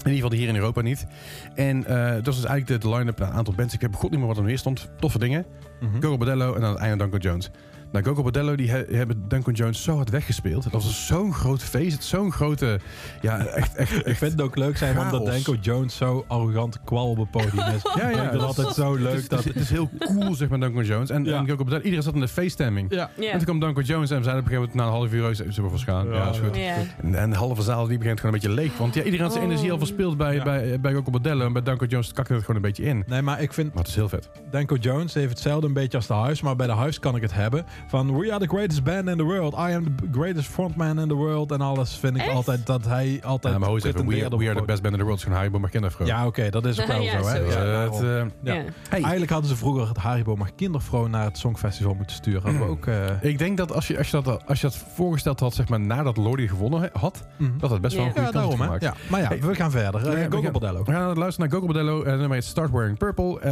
[0.05, 1.07] In ieder geval hier in Europa niet.
[1.55, 3.75] En eh, dat was dus eigenlijk de, de line-up, een aantal bands.
[3.75, 4.91] Ik heb god niet meer wat er meer stond.
[4.99, 5.47] Toffe dingen.
[5.81, 5.99] Mhm.
[6.01, 7.51] Coco Bordello en aan het einde Danko Jones.
[7.93, 10.63] Nou, Gogo Bordello, die he- hebben Duncan Jones zo hard weggespeeld.
[10.63, 11.93] Dat was zo'n groot feest.
[11.93, 12.81] Het Zo'n grote...
[13.21, 13.75] Ja, echt...
[13.75, 15.45] echt, Ik vind het ook leuk zijn omdat Chaos.
[15.45, 17.83] Danko Jones zo arrogant kwal op het podium is.
[17.97, 19.39] Ja, ja, Ik vind het altijd zo het, leuk is, dat...
[19.45, 21.11] het, is, het is heel cool, zeg maar, Duncan Jones.
[21.11, 21.37] En, Ja.
[21.39, 22.95] en Gogo Bordello, iedereen zat in de feeststemming.
[22.95, 23.11] Ja.
[23.17, 25.13] En toen kwam Duncan Jones en we zeiden op een gegeven moment na een half
[25.13, 25.29] uur...
[25.29, 26.07] "Oh, Zullen we vast gaan?
[26.09, 26.57] Ja, Ja, is goed.
[26.57, 26.75] Ja.
[27.03, 28.79] En, en de halve zaal die begint gewoon een beetje leeg.
[28.79, 29.51] Want ja, iedereen had zijn Oh.
[29.51, 30.43] energie al verspeeld bij, Ja.
[30.45, 31.47] bij, bij Gogo Bordello.
[31.47, 33.05] En bij Duncan Jones kakte het gewoon een beetje in.
[33.07, 34.29] Nee, maar ik vind Maar het is heel vet.
[34.51, 37.23] Danko Jones heeft hetzelfde een beetje als de Huis, maar bij de Huis kan ik
[37.23, 37.65] het hebben.
[37.87, 39.53] Van we are the greatest band in the world.
[39.55, 41.51] I am the greatest frontman in the world.
[41.53, 42.31] En alles vind ik Echt?
[42.35, 43.83] altijd dat hij altijd Ja, maar hoe is?
[43.85, 45.17] We, we are op- the best band in the world.
[45.19, 46.07] is gewoon Haribo maar kindervrouw.
[46.07, 47.29] Ja, oké, dat is ook wel Ja, zo.
[47.29, 47.37] Hè?
[47.39, 48.01] Ja, Eh, het, daarom.
[48.03, 48.05] eh,
[48.43, 48.55] Ja.
[48.55, 48.63] Ja.
[48.89, 52.43] hey, Eigenlijk hadden ze vroeger het Haribo maar kindervrouw naar het Songfestival moeten sturen.
[52.43, 52.87] Hadden we ook...
[52.87, 55.69] eh, ik denk dat als je, als, je dat, als je dat voorgesteld had, zeg
[55.69, 57.59] maar, nadat Lordi gewonnen had, mhm.
[57.59, 58.83] dat het best wel een goede ja, kans daarom gemaakt.
[58.83, 58.95] Ja.
[59.11, 60.01] Maar ja, Hey, we gaan verder.
[60.01, 60.85] we Uh, gaan- we Gogo Bordello.
[60.85, 62.03] We gaan luisteren naar Gogo Bordello.
[62.03, 63.41] En nummer heet Start Wearing Purple.
[63.41, 63.51] Eh,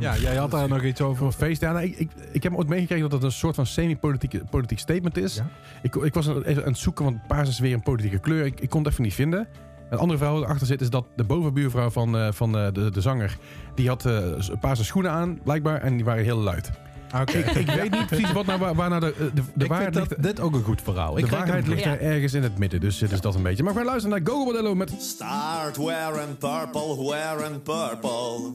[0.00, 1.26] Ja, jij had daar nog iets over.
[1.26, 1.60] een feest.
[1.60, 4.78] Ja, nou, ik, ik, ik heb ooit meegekregen dat het een soort van semi-politiek politiek
[4.78, 5.34] statement is.
[5.34, 5.48] Ja.
[5.82, 8.44] Ik, ik was even aan het zoeken, want paars is weer een politieke kleur.
[8.44, 9.48] Ik, ik kon het even niet vinden.
[9.90, 12.90] Een andere vrouw die erachter zit is dat de bovenbuurvrouw van, eh, van eh, de,
[12.90, 13.36] de zanger...
[13.74, 14.22] die had eh,
[14.60, 16.70] paarse schoenen aan, blijkbaar, en die waren heel luid.
[17.20, 17.38] Oké.
[17.38, 19.68] Ik, ik weet niet precies wat nou, waar, waar nou de, de, de Ik vind
[19.68, 21.18] waarheid dat dit ook een goed verhaal.
[21.18, 21.90] Ik De waarheid ligt Ja.
[21.90, 23.62] er ergens in het midden, dus dit is dat een beetje.
[23.62, 24.94] Maar we gaan luisteren naar Gogo Bordello met...
[24.98, 28.54] Start wearing purple, wearing purple.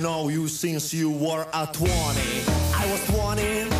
[0.00, 1.90] Know you since you were a 20.
[1.90, 3.79] I was 20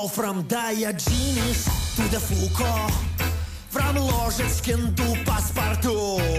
[0.00, 1.64] all from Diogenes
[1.96, 2.92] to the Foucault.
[3.70, 6.29] From Ложечкин to Паспорту.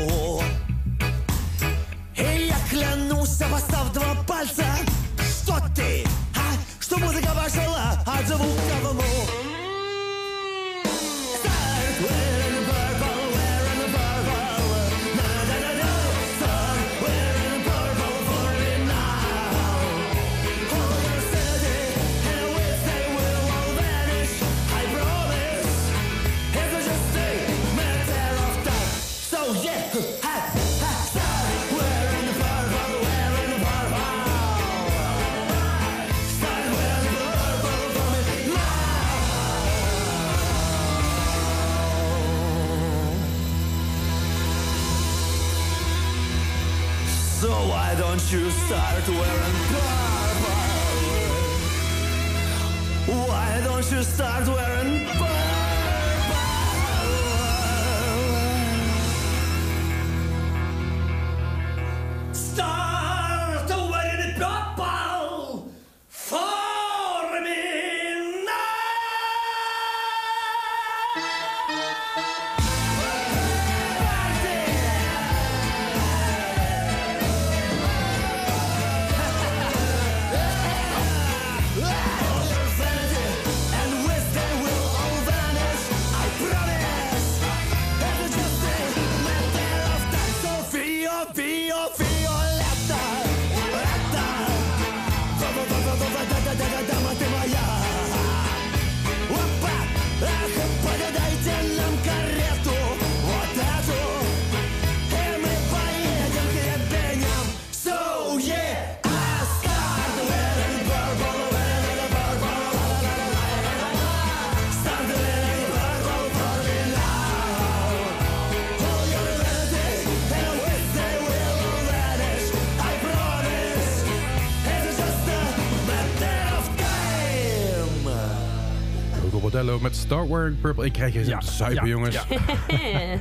[129.53, 130.84] Bordello met Star Wars Purple.
[130.84, 132.16] Ik krijg hier Ja, ja, zuipen, ja, jongens.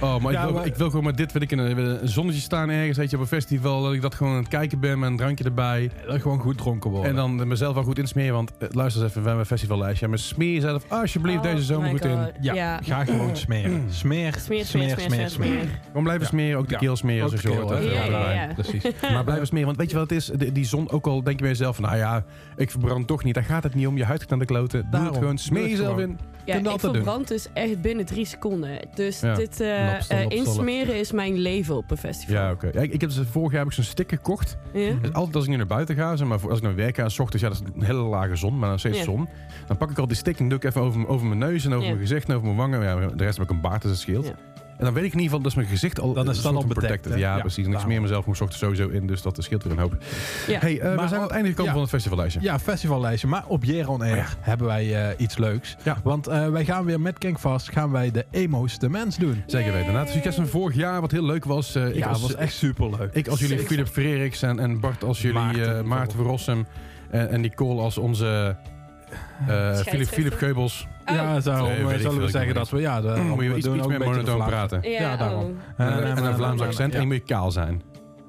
[0.02, 1.78] Oh, maar, Ja, ik, wil, maar- ik wil gewoon met dit, wil ik in een,
[2.02, 3.82] een zonnetje staan ergens, weet je, op een festival.
[3.84, 5.92] Dat ik dat gewoon aan het kijken ben met een drankje erbij.
[6.08, 7.10] Dat gewoon goed dronken worden.
[7.10, 10.08] En dan mezelf wel goed insmeren, want eh, luister eens even, we hebben een festivallijstje.
[10.08, 12.18] Maar smeer jezelf alsjeblieft Oh deze zomer goed in.
[12.18, 12.32] God.
[12.42, 12.80] ja, Ja.
[12.84, 13.84] ga gewoon smeren.
[13.90, 15.80] Smeer, Smeer, smeer, smeer, smeer, smeer.
[15.88, 16.30] Gewoon blijven Ja.
[16.30, 16.80] smeren, ook de Ja.
[16.80, 17.84] keel smeren, de je hoort.
[17.84, 18.36] Ja, ja, erbij.
[18.36, 18.54] ja.
[18.54, 18.84] Precies.
[19.14, 20.26] Maar blijven smeren, want weet je wat het is?
[20.26, 22.24] De- die zon, ook al denk je bij jezelf van, nou ja,
[22.56, 23.34] ik verbrand toch niet.
[23.34, 24.88] Daar gaat het niet om, je huid gaat aan de kloten.
[24.92, 26.20] Doe het gewoon, smeer jezelf in.
[26.46, 26.94] Ja, ik altijd doen.
[26.94, 28.80] verbrand dus echt binnen drie seconden.
[28.96, 29.34] Dus Ja.
[29.36, 32.36] dit eh, eh, insmeren is mijn leven op een festival.
[32.36, 32.70] Ja, oké.
[32.74, 34.58] Ja, ik, heb dus, vorig jaar heb ik zo'n sticker gekocht.
[34.74, 34.94] Ja?
[35.02, 37.10] Dus altijd als ik nu naar buiten ga, zeg maar, als ik naar werk ga,
[37.10, 39.28] s ochtends, ja, dat is een hele lage zon, maar dan steeds zon.
[39.68, 41.74] Dan pak ik al die stick en doe ik even over, over mijn neus en
[41.74, 42.84] over mijn gezicht en over mijn wangen.
[42.84, 44.34] Ja, de rest heb ik een baard, dus dat scheelt.
[44.82, 46.56] En dan weet ik in ieder geval, dat is mijn gezicht al Dan is dan
[46.56, 47.12] al protected.
[47.18, 47.66] Ja, Ja, precies.
[47.66, 49.98] En ik smeer mezelf 's ochtends sowieso in, dus dat scheelt weer een hoop.
[50.48, 50.60] Ja.
[50.60, 51.72] hey, eh, we zijn aan het einde gekomen ja.
[51.72, 52.42] van het festivallijstje.
[52.42, 53.28] Ja, festivallijstje.
[53.28, 54.26] Maar op Jeron Air Oh ja.
[54.40, 55.76] hebben wij eh, iets leuks.
[55.84, 55.98] Ja.
[56.04, 59.44] Want eh, wij gaan weer met Kinkvast gaan wij de Emo's de Mens doen.
[59.46, 59.94] Zeker weten.
[59.94, 61.76] Na het succes van vorig jaar, wat heel leuk was.
[61.76, 63.14] eh, ik ja, als, was echt superleuk.
[63.14, 63.72] Ik als jullie Zeker.
[63.72, 66.66] Philip Freriks en, en Bart als jullie Maarten, Maarten, Rossum
[67.10, 68.56] en, en Nicole als onze
[69.48, 70.88] eh Philip, Philip Geubels.
[71.06, 72.80] ja, zo, Nee, zullen veel, we zeggen dat we...
[72.80, 74.80] Ja, de, moet je we iets, doen iets ook meer een beetje de monotoon praten.
[74.92, 75.44] Ja, Ja, daarom.
[75.78, 75.86] oh.
[75.86, 77.00] En, en een Vlaams accent Ja.
[77.00, 77.82] en moet je kaal zijn.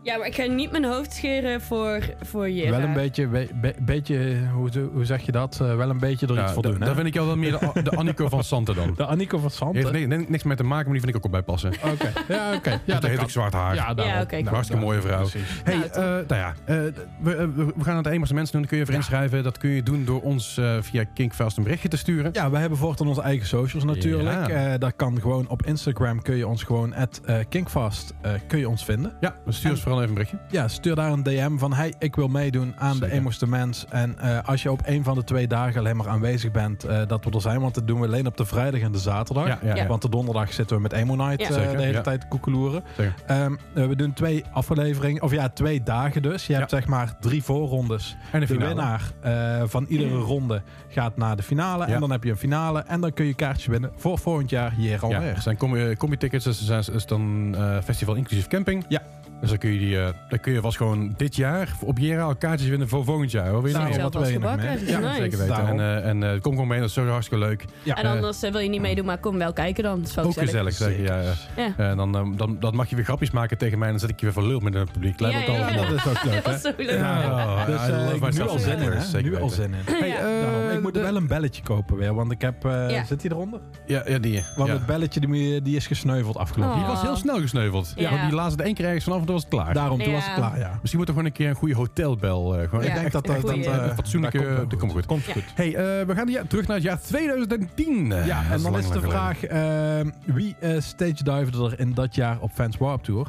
[0.05, 2.70] Ja, maar ik ga niet mijn hoofd scheren voor, voor je.
[2.70, 5.59] Wel een beetje, be- be- beetje hoe, hoe zeg je dat?
[5.62, 6.86] Eh, wel een beetje er Ja, iets voor doen, hè?
[6.86, 8.94] Dan vind ik jou wel meer de, de Annico van Santen dan.
[8.96, 9.80] De Annico van Santen.
[9.80, 11.72] heeft ni- ni- niks mee te maken, maar die vind ik ook wel bij passen.
[11.92, 12.70] Oké, ja, oké.
[12.70, 13.24] Ja, Ja, dat heeft kan.
[13.24, 13.74] ook zwart haar.
[13.74, 14.14] Ja, daarom.
[14.14, 15.20] Ja, oké, Nou, Hartstikke mooie vrouw.
[15.28, 15.61] Precies.
[15.64, 16.76] Hey, Nou, eh, nou ja, eh,
[17.20, 17.46] we,
[17.76, 18.61] we gaan het eenmaal mensen doen.
[18.61, 19.42] Dan kun je even inschrijven.
[19.42, 22.30] Dat kun je doen door ons eh, via Kinkfast een berichtje te sturen.
[22.32, 24.48] Ja, we hebben voort aan onze eigen socials natuurlijk.
[24.48, 24.72] Ja.
[24.72, 28.68] Eh, dat kan gewoon op Instagram kun je ons gewoon at Kinkfast eh, kun je
[28.68, 29.12] ons vinden.
[29.20, 30.38] Ja, dan stuur ons even een berichtje.
[30.51, 33.09] Ja, stuur daar een DM van hey, ik wil meedoen aan Zeker.
[33.09, 33.86] de Emos de Mens.
[33.88, 37.01] En eh, als je op een van de twee dagen alleen maar aanwezig bent, eh,
[37.07, 37.61] dat we er zijn.
[37.61, 39.47] Want dat doen we alleen op de vrijdag en de zaterdag.
[39.47, 39.86] Ja, ja, Ja.
[39.86, 41.47] Want de donderdag zitten we met Emo Night Ja.
[41.49, 42.01] eh, de hele ja.
[42.01, 42.84] tijd koekeloeren.
[43.26, 46.47] Ehm, eh, we doen twee afleveringen, of ja, twee dagen dus.
[46.47, 48.16] Je hebt zeg maar drie voorrondes.
[48.32, 51.86] En de De winnaar eh, van iedere ronde gaat naar de finale.
[51.86, 51.95] Ja.
[51.95, 52.80] En dan heb je een finale.
[52.86, 55.97] En dan kun je kaartjes winnen voor volgend jaar hier al Ja, er zijn combi-
[55.97, 58.84] combi-tickets, dus er is dan eh, festival inclusief camping.
[58.88, 59.03] Ja.
[59.43, 62.22] Dus dan kun je, die, eh, dan kun je vast gewoon dit jaar op Jera
[62.22, 63.49] al kaartjes winnen voor volgend jaar.
[63.49, 63.62] Hoor.
[63.62, 64.86] Weet je Nou, wat gebakken.
[64.86, 65.49] Ja, Ja, Zeker weten.
[65.49, 65.80] Daarom.
[65.80, 67.64] En, eh, en eh, kom gewoon mee, dat is zo hartstikke leuk.
[67.82, 67.95] Ja.
[67.95, 69.99] En anders wil je niet meedoen, maar kom wel kijken dan.
[70.01, 71.03] Dat is Ook gezellig, zeg je.
[71.03, 71.20] Ja,
[71.57, 71.72] ja.
[71.76, 74.20] En dan, dan, dan mag je weer grapjes maken tegen mij en dan zet ik
[74.20, 75.20] je weer voor lul met het publiek.
[75.20, 75.36] Ja, ja.
[75.72, 76.55] Dat is ook leuk, Dat hè?
[76.55, 76.90] is zo leuk.
[76.99, 77.64] Ja.
[77.64, 79.95] Dus love ik nu al zin in, Nu al zin in.
[79.95, 82.64] Eh, Daarom, ik moet wel een belletje kopen weer, want ik heb...
[82.64, 83.05] eh.
[83.05, 83.61] Zit hij eronder?
[83.86, 84.43] Ja, ja, die.
[84.57, 86.74] Want het belletje die, die is gesneuveld afgelopen.
[86.74, 86.88] Die Oh.
[86.88, 87.93] was heel snel gesneuveld.
[87.97, 88.11] Ja.
[88.11, 89.74] Want die laatste één keer ergens vanaf en toen was het klaar.
[89.74, 90.14] Daarom, toen Ja.
[90.14, 90.78] was het klaar, ja.
[90.80, 92.56] Misschien moet er gewoon een keer een goede hotelbel.
[92.58, 93.42] eh, gewoon Ja, ik denk dat een dat...
[93.42, 93.66] dat goeie.
[93.70, 95.06] eh, Een fatsoenlijke- dat komt wel dat komt goed.
[95.06, 95.32] Komt Ja.
[95.32, 95.44] goed.
[95.54, 98.12] Hey, eh, we gaan ja, terug naar het jaar 2010.
[98.12, 99.44] Eh, Ja, en dan is de vraag...
[99.44, 103.26] eh, wie eh stage divede er in dat jaar op Fans Warp Tour?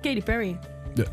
[0.00, 0.58] Katy Perry.
[0.96, 1.04] Eh,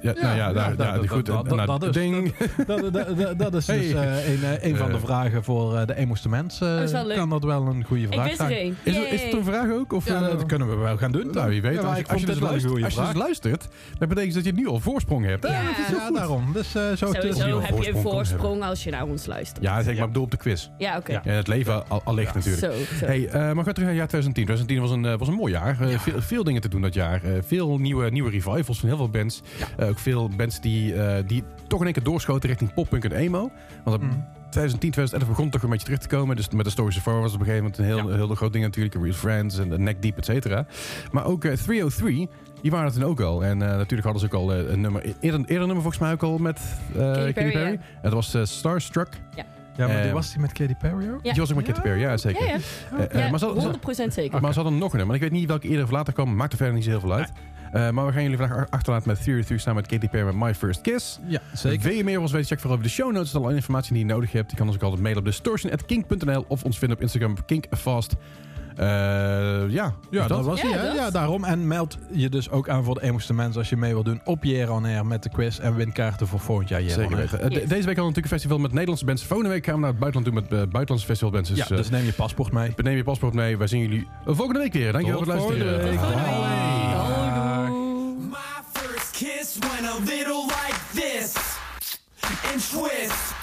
[0.00, 0.12] ja,
[0.52, 1.26] nou daar, goed.
[1.26, 2.34] dat- is- ding.
[2.66, 3.78] dat, dat, dat, dat is Hey.
[3.78, 6.60] dus eh, een, eh, een van de vragen voor eh, de Emo's de Mens.
[6.60, 7.16] eh, dat is wel leuk.
[7.16, 8.76] kan dat wel een goede vraag zijn.
[8.82, 9.92] Is, het- is het een vraag ook?
[9.92, 11.28] Of, Ja, eh, dat kunnen we wel gaan doen.
[11.32, 11.78] nou, wie weet.
[11.84, 13.68] Als, je, dus luistert, als je dus luistert,
[13.98, 15.46] dat betekent dat je nu al voorsprong hebt.
[15.48, 15.62] Ja.
[15.62, 16.16] dat is heel Ja, goed.
[16.16, 16.52] daarom.
[16.52, 19.62] Dus eh, zo Sowieso heb je een voorsprong als je naar ons luistert.
[19.64, 20.68] Ja, zeg maar bedoel op de quiz.
[20.78, 21.20] Ja, oké.
[21.24, 22.74] Het leven al, ligt natuurlijk.
[23.04, 24.44] Hey, eh, maar gaan terug naar het jaar 2010.
[24.44, 25.80] 2010 was een, was een mooi jaar.
[25.80, 27.22] Eh, veel, veel dingen te doen dat jaar.
[27.24, 29.42] Eh, veel nieuwe, nieuwe revivals van heel veel bands.
[29.76, 33.12] Eh, ook veel bands die, eh, die toch in één keer doorschoten richting poppunk en
[33.12, 33.50] emo.
[33.84, 34.24] Want Mm.
[34.50, 36.36] 2010, 2011 begon toch een beetje terug te komen.
[36.36, 38.64] Dus met de Stories of was op een gegeven moment een heel, heel groot ding
[38.64, 38.94] natuurlijk.
[38.94, 40.66] Real Friends en Neck Deep, et cetera.
[41.12, 42.28] Maar ook eh, 303,
[42.62, 43.44] die waren het toen ook al.
[43.44, 46.12] En eh, natuurlijk hadden ze ook al eh, een nummer, eerder, eerder nummer volgens mij
[46.12, 46.60] ook al met
[46.96, 47.76] eh Katy Perry, ja.
[48.02, 49.08] Dat was eh, Starstruck.
[49.76, 51.20] Ja, maar die Eh, was die met Katy Perry ook?
[51.22, 51.30] Ja.
[51.32, 52.42] Die was ook met Katy Perry, ja zeker.
[52.46, 52.54] Ja, ja.
[52.98, 54.40] Eh, eh, Ja, maar ze hadden- ze- 100% zeker.
[54.40, 55.06] maar ze hadden nog een nummer.
[55.06, 56.36] Maar ik weet niet welke eerder of later kwam.
[56.36, 57.32] Maakt er verder niet zo heel veel uit.
[57.72, 60.34] Eh, maar we gaan jullie vandaag achterlaten met Theory 3 samen met Katy Perry met
[60.34, 61.18] My First Kiss.
[61.26, 61.80] Ja, zeker.
[61.88, 63.30] Wil je meer van ons weten, check vooral over de show notes.
[63.32, 64.50] Dat is alle informatie die je nodig hebt.
[64.50, 68.14] Je kan ons ook altijd mailen op distortion.kink.nl of ons vinden op Instagram op kinkfast.
[68.76, 68.86] Eh
[69.68, 70.86] ja, Ja, dat, was Ja, hij, hè?
[70.86, 70.94] dat.
[70.96, 71.44] Ja, daarom.
[71.44, 74.02] En meld je dus ook aan voor de Emo's de Mens als je mee wil
[74.02, 76.94] doen op Year on Air met de quiz en win kaarten voor volgend jaar Year
[77.00, 77.40] Zeker weten.
[77.40, 77.58] Eh, Yes.
[77.58, 79.24] Deze week hadden we natuurlijk een festival met Nederlandse bands.
[79.24, 81.48] Volgende week gaan we naar het buitenland doen met eh, buitenlandse festivalbands.
[81.48, 82.72] Dus, Ja, dus neem je paspoort mee.
[82.76, 83.56] neem je paspoort mee.
[83.58, 84.92] Wij zien jullie volgende week weer.
[84.92, 87.39] Dankjewel Tot voor het luisteren.
[89.20, 91.36] Kiss went a little like this.
[92.46, 93.34] And twist.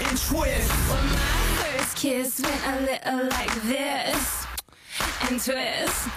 [0.00, 0.72] And twist.
[0.88, 4.46] Well, my first kiss went a little like this,
[5.22, 6.08] and twist,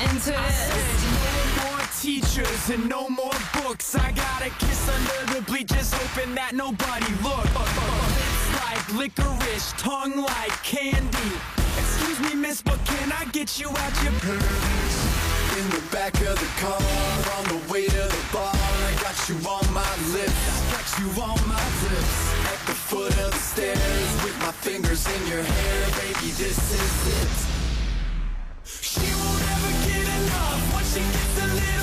[0.00, 0.72] and twist.
[1.12, 3.94] No more teachers and no more books.
[3.94, 7.52] I got a kiss under the bleachers, hoping that nobody looked.
[7.52, 11.32] It's like like licorice, tongue like candy.
[11.78, 15.25] Excuse me, miss, but can I get you out your pants?
[15.56, 16.82] In the back of the car,
[17.38, 20.36] on the way to the bar, I got you on my lips.
[20.52, 22.16] I got you on my lips.
[22.52, 26.96] At the foot of the stairs, with my fingers in your hair, baby, this is
[27.22, 27.36] it.
[28.66, 31.75] She won't ever get enough once she gets a little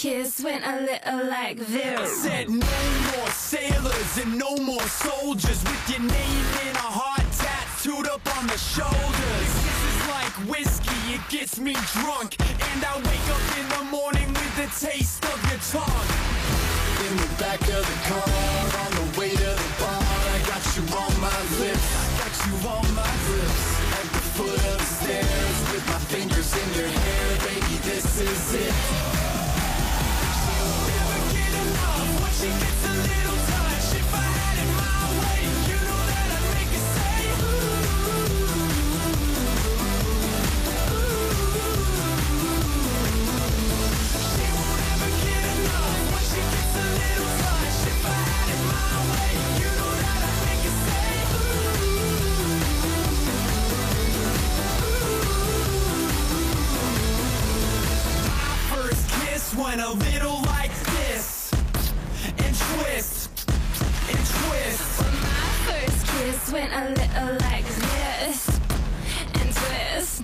[0.00, 2.22] kiss went a little like this.
[2.22, 2.56] said no
[3.12, 8.46] more sailors and no more soldiers with your name in a heart tattooed up on
[8.46, 9.50] the shoulders.
[9.66, 14.28] This is like whiskey, it gets me drunk, and I wake up in the morning
[14.28, 16.39] with the taste of your tongue.
[17.00, 18.28] In the back of the car,
[18.84, 20.02] on the way to the bar,
[20.36, 21.88] I got you on my lips.
[21.96, 23.62] I got you on my lips.
[23.98, 28.54] At the foot of the stairs, with my fingers in your hair, baby, this is
[28.54, 28.74] it.
[30.86, 33.19] Never get enough once she gets a little
[59.54, 61.50] went a little like this,
[62.24, 63.30] and twist,
[64.08, 65.00] and twist.
[65.00, 68.48] My first kiss went a little like this.
[69.34, 70.22] And twist.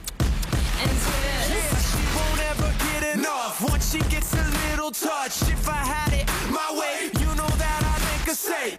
[0.80, 1.50] And twist.
[1.50, 5.42] Yeah, She won't ever get enough once she gets a little touch.
[5.42, 8.78] If I had it my way, you know that I'd make her say.